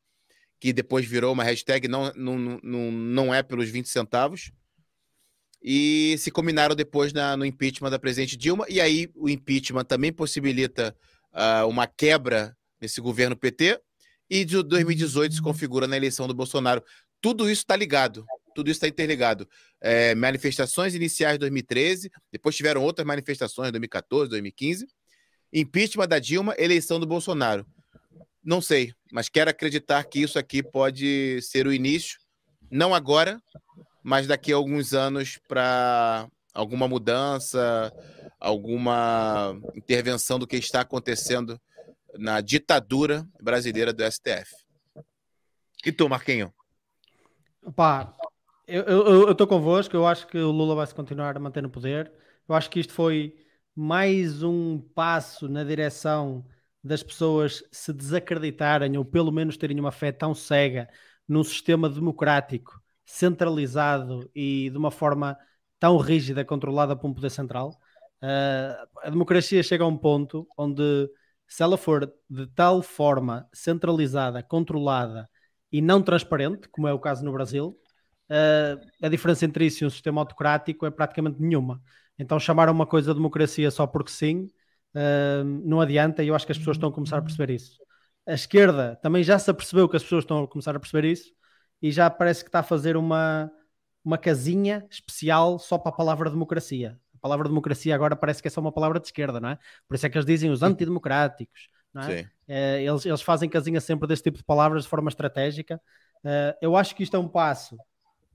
[0.61, 4.51] que depois virou uma hashtag, não, não, não, não é pelos 20 centavos.
[5.63, 8.65] E se combinaram depois na, no impeachment da presidente Dilma.
[8.69, 10.97] E aí o impeachment também possibilita
[11.33, 13.81] uh, uma quebra nesse governo PT.
[14.31, 16.83] E de 2018 se configura na eleição do Bolsonaro.
[17.21, 18.25] Tudo isso está ligado.
[18.55, 19.49] Tudo isso está interligado.
[19.81, 24.87] É, manifestações iniciais de 2013, depois tiveram outras manifestações em 2014, 2015.
[25.53, 27.65] Impeachment da Dilma, eleição do Bolsonaro.
[28.49, 32.19] Não sei, mas quero acreditar que isso aqui pode ser o início,
[32.71, 33.39] não agora,
[34.03, 37.93] mas daqui a alguns anos para alguma mudança,
[38.41, 41.61] alguma intervenção do que está acontecendo
[42.15, 44.51] na ditadura brasileira do STF.
[45.85, 46.51] E tu, Marquinho?
[47.77, 48.17] Pá,
[48.67, 51.63] eu, eu, eu tô convosco, eu acho que o Lula vai se continuar a manter
[51.63, 52.11] no poder.
[52.49, 53.37] Eu acho que isto foi
[53.77, 56.47] mais um passo na direção
[56.89, 60.89] das pessoas se desacreditarem ou pelo menos terem uma fé tão cega
[61.29, 65.39] num sistema democrático, centralizado e de uma forma
[65.79, 67.71] tão rígida, controlada por um poder central.
[68.23, 71.09] Uh, a democracia chega a um ponto onde,
[71.47, 75.29] se ela for de tal forma centralizada, controlada
[75.71, 77.79] e não transparente, como é o caso no Brasil,
[78.31, 81.81] uh, a diferença entre isso e um sistema autocrático é praticamente nenhuma.
[82.19, 84.49] Então, chamar uma coisa democracia só porque sim,
[84.99, 87.79] uh, não adianta, e eu acho que as pessoas estão a começar a perceber isso.
[88.27, 91.33] A esquerda também já se apercebeu que as pessoas estão a começar a perceber isso
[91.81, 93.51] e já parece que está a fazer uma,
[94.05, 96.99] uma casinha especial só para a palavra democracia.
[97.15, 99.59] A palavra democracia agora parece que é só uma palavra de esquerda, não é?
[99.89, 102.31] Por isso é que eles dizem os antidemocráticos, não é?
[102.47, 105.81] é eles, eles fazem casinha sempre deste tipo de palavras de forma estratégica.
[106.23, 107.77] Uh, eu acho que isto é um passo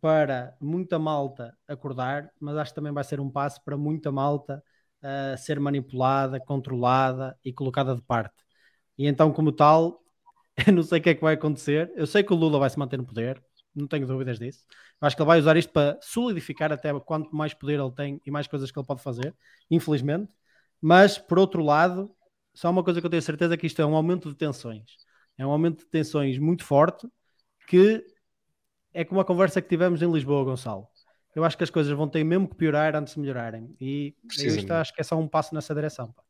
[0.02, 4.62] para muita malta acordar, mas acho que também vai ser um passo para muita malta
[5.04, 8.36] uh, ser manipulada, controlada e colocada de parte.
[8.98, 10.04] E então, como tal,
[10.68, 11.92] eu não sei o que é que vai acontecer.
[11.96, 13.44] Eu sei que o Lula vai se manter no poder,
[13.76, 14.66] não tenho dúvidas disso.
[15.02, 18.22] Eu acho que ele vai usar isto para solidificar até quanto mais poder ele tem
[18.26, 19.36] e mais coisas que ele pode fazer,
[19.70, 20.34] infelizmente.
[20.82, 22.16] Mas, por outro lado,
[22.54, 24.84] só uma coisa que eu tenho certeza é que isto é um aumento de tensões.
[25.38, 27.08] É um aumento de tensões muito forte
[27.68, 28.06] que
[28.94, 30.88] é como a conversa que tivemos em Lisboa, Gonçalo.
[31.36, 33.76] Eu acho que as coisas vão ter mesmo que piorar antes de melhorarem.
[33.82, 36.12] E isto acho que é só um passo nessa direção.
[36.12, 36.24] Pá.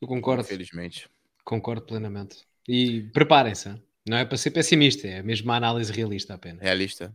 [0.00, 0.42] Eu concordo.
[0.42, 1.08] Infelizmente.
[1.44, 2.46] Concordo plenamente.
[2.68, 3.74] E preparem-se.
[4.08, 6.62] Não é para ser pessimista, é mesmo uma análise realista apenas.
[6.62, 7.12] Realista.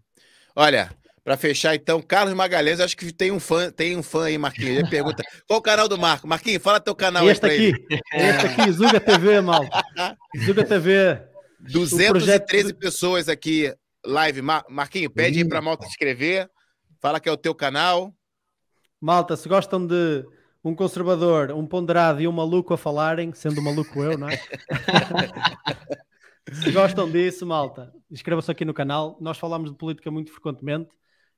[0.56, 0.92] Olha,
[1.24, 4.78] para fechar então, Carlos Magalhães, acho que tem um fã, tem um fã aí, Marquinhos.
[4.80, 6.28] Ele pergunta: qual o canal do Marco?
[6.28, 7.70] Marquinhos, fala teu canal este aí.
[7.70, 9.64] Aqui, este aqui, Zuga TV, mal.
[10.46, 11.20] Zuga TV.
[11.62, 12.76] 213 projeto...
[12.76, 13.74] pessoas aqui
[14.06, 14.42] live.
[14.42, 16.50] Mar Marquinho, pede aí para a malta se inscrever.
[17.02, 18.14] Fala que é o teu canal.
[19.00, 20.26] Malta, se gostam de
[20.64, 24.38] um conservador, um ponderado e um maluco a falarem, sendo maluco eu, não é?
[26.54, 29.18] se gostam disso, malta, inscrevam-se aqui no canal.
[29.20, 30.96] Nós falamos de política muito frequentemente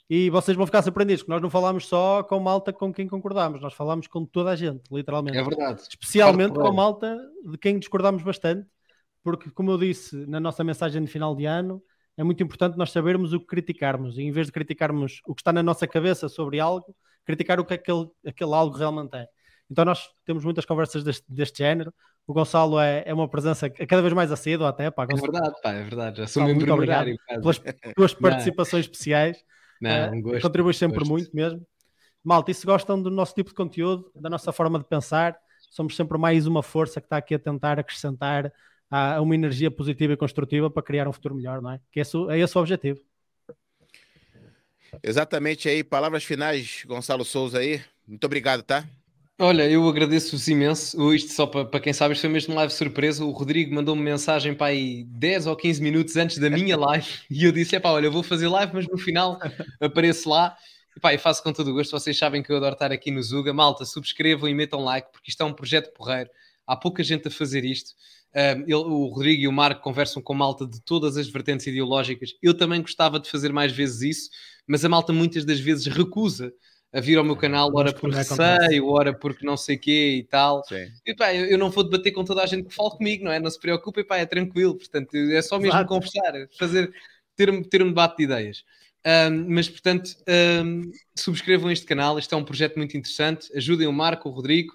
[0.08, 3.60] e vocês vão ficar surpreendidos, que nós não falamos só com malta com quem concordamos,
[3.60, 5.38] nós falamos com toda a gente, literalmente.
[5.38, 5.82] É verdade.
[5.82, 8.70] Especialmente com malta de quem discordamos bastante,
[9.24, 11.82] porque, como eu disse na nossa mensagem de final de ano,
[12.18, 15.42] é muito importante nós sabermos o que criticarmos e em vez de criticarmos o que
[15.42, 16.96] está na nossa cabeça sobre algo,
[17.26, 19.28] criticar o que aquele, aquele algo realmente é.
[19.70, 21.94] Então nós temos muitas conversas deste, deste género,
[22.28, 24.90] O Gonçalo é, é uma presença cada vez mais acedo até.
[24.92, 26.28] Pá, É verdade, pá, é verdade.
[26.30, 27.62] Sou Gonçalo, muito obrigado pelas
[27.96, 29.44] tuas participações especiais.
[29.82, 31.12] Não, um gosto, contribuis sempre gosto.
[31.12, 31.66] muito mesmo.
[32.24, 35.38] Malta, e se gostam do nosso tipo de conteúdo, da nossa forma de pensar,
[35.70, 38.52] somos sempre mais uma força que está aqui a tentar acrescentar
[38.90, 41.80] a uma energia positiva e construtiva para criar um futuro melhor, não é?
[41.92, 43.00] Que esse, é esse o objetivo.
[45.04, 47.82] Exatamente aí, palavras finais, Gonçalo Souza aí.
[48.08, 48.88] Muito obrigado, tá?
[49.38, 51.14] Olha, eu agradeço-vos imenso.
[51.14, 53.26] Isto só para, para quem sabe, isto foi mesmo live surpresa.
[53.26, 57.44] O Rodrigo mandou-me mensagem para aí 10 ou 15 minutos antes da minha live e
[57.44, 59.38] eu disse: é pá, olha, eu vou fazer live, mas no final
[59.82, 60.56] apareço lá.
[60.96, 61.92] E pá, eu faço com todo o gosto.
[61.92, 63.54] Vocês sabem que eu adoro estar aqui no Zuga.
[63.54, 66.30] Malta, subscrevam e metam like, porque isto é um projeto porreiro.
[66.66, 67.92] Há pouca gente a fazer isto.
[68.36, 72.36] Um, ele, o Rodrigo e o Marco conversam com malta de todas as vertentes ideológicas.
[72.44, 74.30] Eu também gostava de fazer mais vezes isso,
[74.68, 76.52] mas a malta muitas das vezes recusa
[76.94, 80.64] a vir ao meu canal, ora por receio, ora porque não sei quê e tal.
[81.06, 83.32] E, pá, eu, eu, não vou debater com toda a gente que fala comigo, não
[83.32, 83.40] é?
[83.40, 84.76] Não se preocupe, pá, é tranquilo.
[84.76, 85.90] Portanto, é só mesmo Exato.
[85.90, 86.94] conversar, fazer,
[87.36, 88.64] ter, ter um debate de ideias.
[89.06, 90.16] Um, mas, portanto,
[90.64, 92.18] um, subscrevam este canal.
[92.18, 93.50] Este é um projeto muito interessante.
[93.56, 94.74] Ajudem o Marco, o Rodrigo.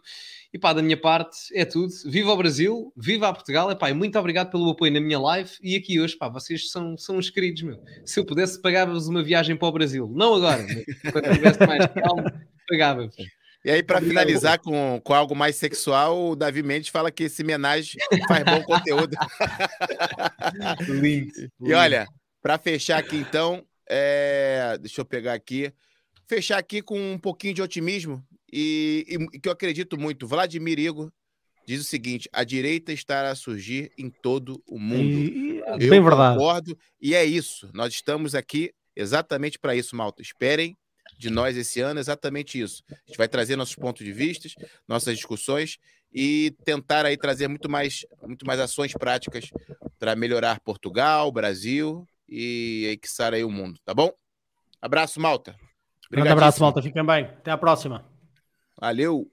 [0.53, 1.93] E pá, da minha parte é tudo.
[2.07, 3.71] Viva o Brasil, viva a Portugal.
[3.71, 5.51] E, pá, e muito obrigado pelo apoio na minha live.
[5.63, 7.81] E aqui hoje, pá, vocês são, são uns queridos, meu.
[8.05, 10.11] Se eu pudesse, pagava-vos uma viagem para o Brasil.
[10.13, 13.15] Não agora, mas quando tivesse mais calma, pagava-vos.
[13.65, 17.43] E aí, para finalizar com, com algo mais sexual, o Davi Mendes fala que esse
[17.43, 19.17] homenagem faz bom conteúdo.
[20.89, 21.31] lindo.
[21.61, 22.09] E olha,
[22.43, 24.77] para fechar aqui então, é...
[24.81, 25.73] deixa eu pegar aqui.
[26.27, 30.27] Fechar aqui com um pouquinho de otimismo e, e, que eu acredito muito.
[30.27, 31.11] Vladimir Igor
[31.67, 35.19] diz o seguinte: a direita está a surgir em todo o mundo.
[35.19, 37.71] E, eu bem concordo, e é isso.
[37.73, 40.23] Nós estamos aqui exatamente para isso, Malta.
[40.23, 40.77] Esperem
[41.19, 42.83] de nós esse ano exatamente isso.
[42.91, 44.49] A gente vai trazer nossos pontos de vista,
[44.89, 45.79] nossas discussões
[46.13, 49.51] e tentar aí trazer muito mais, muito mais ações práticas
[49.99, 54.13] para melhorar Portugal, Brasil e aí que aí o mundo, tá bom?
[54.81, 55.55] Abraço, Malta.
[56.11, 56.83] Grande abraço, Malta.
[56.83, 57.25] Fiquem bem.
[57.25, 58.05] Até a próxima.
[58.81, 59.31] Valeu!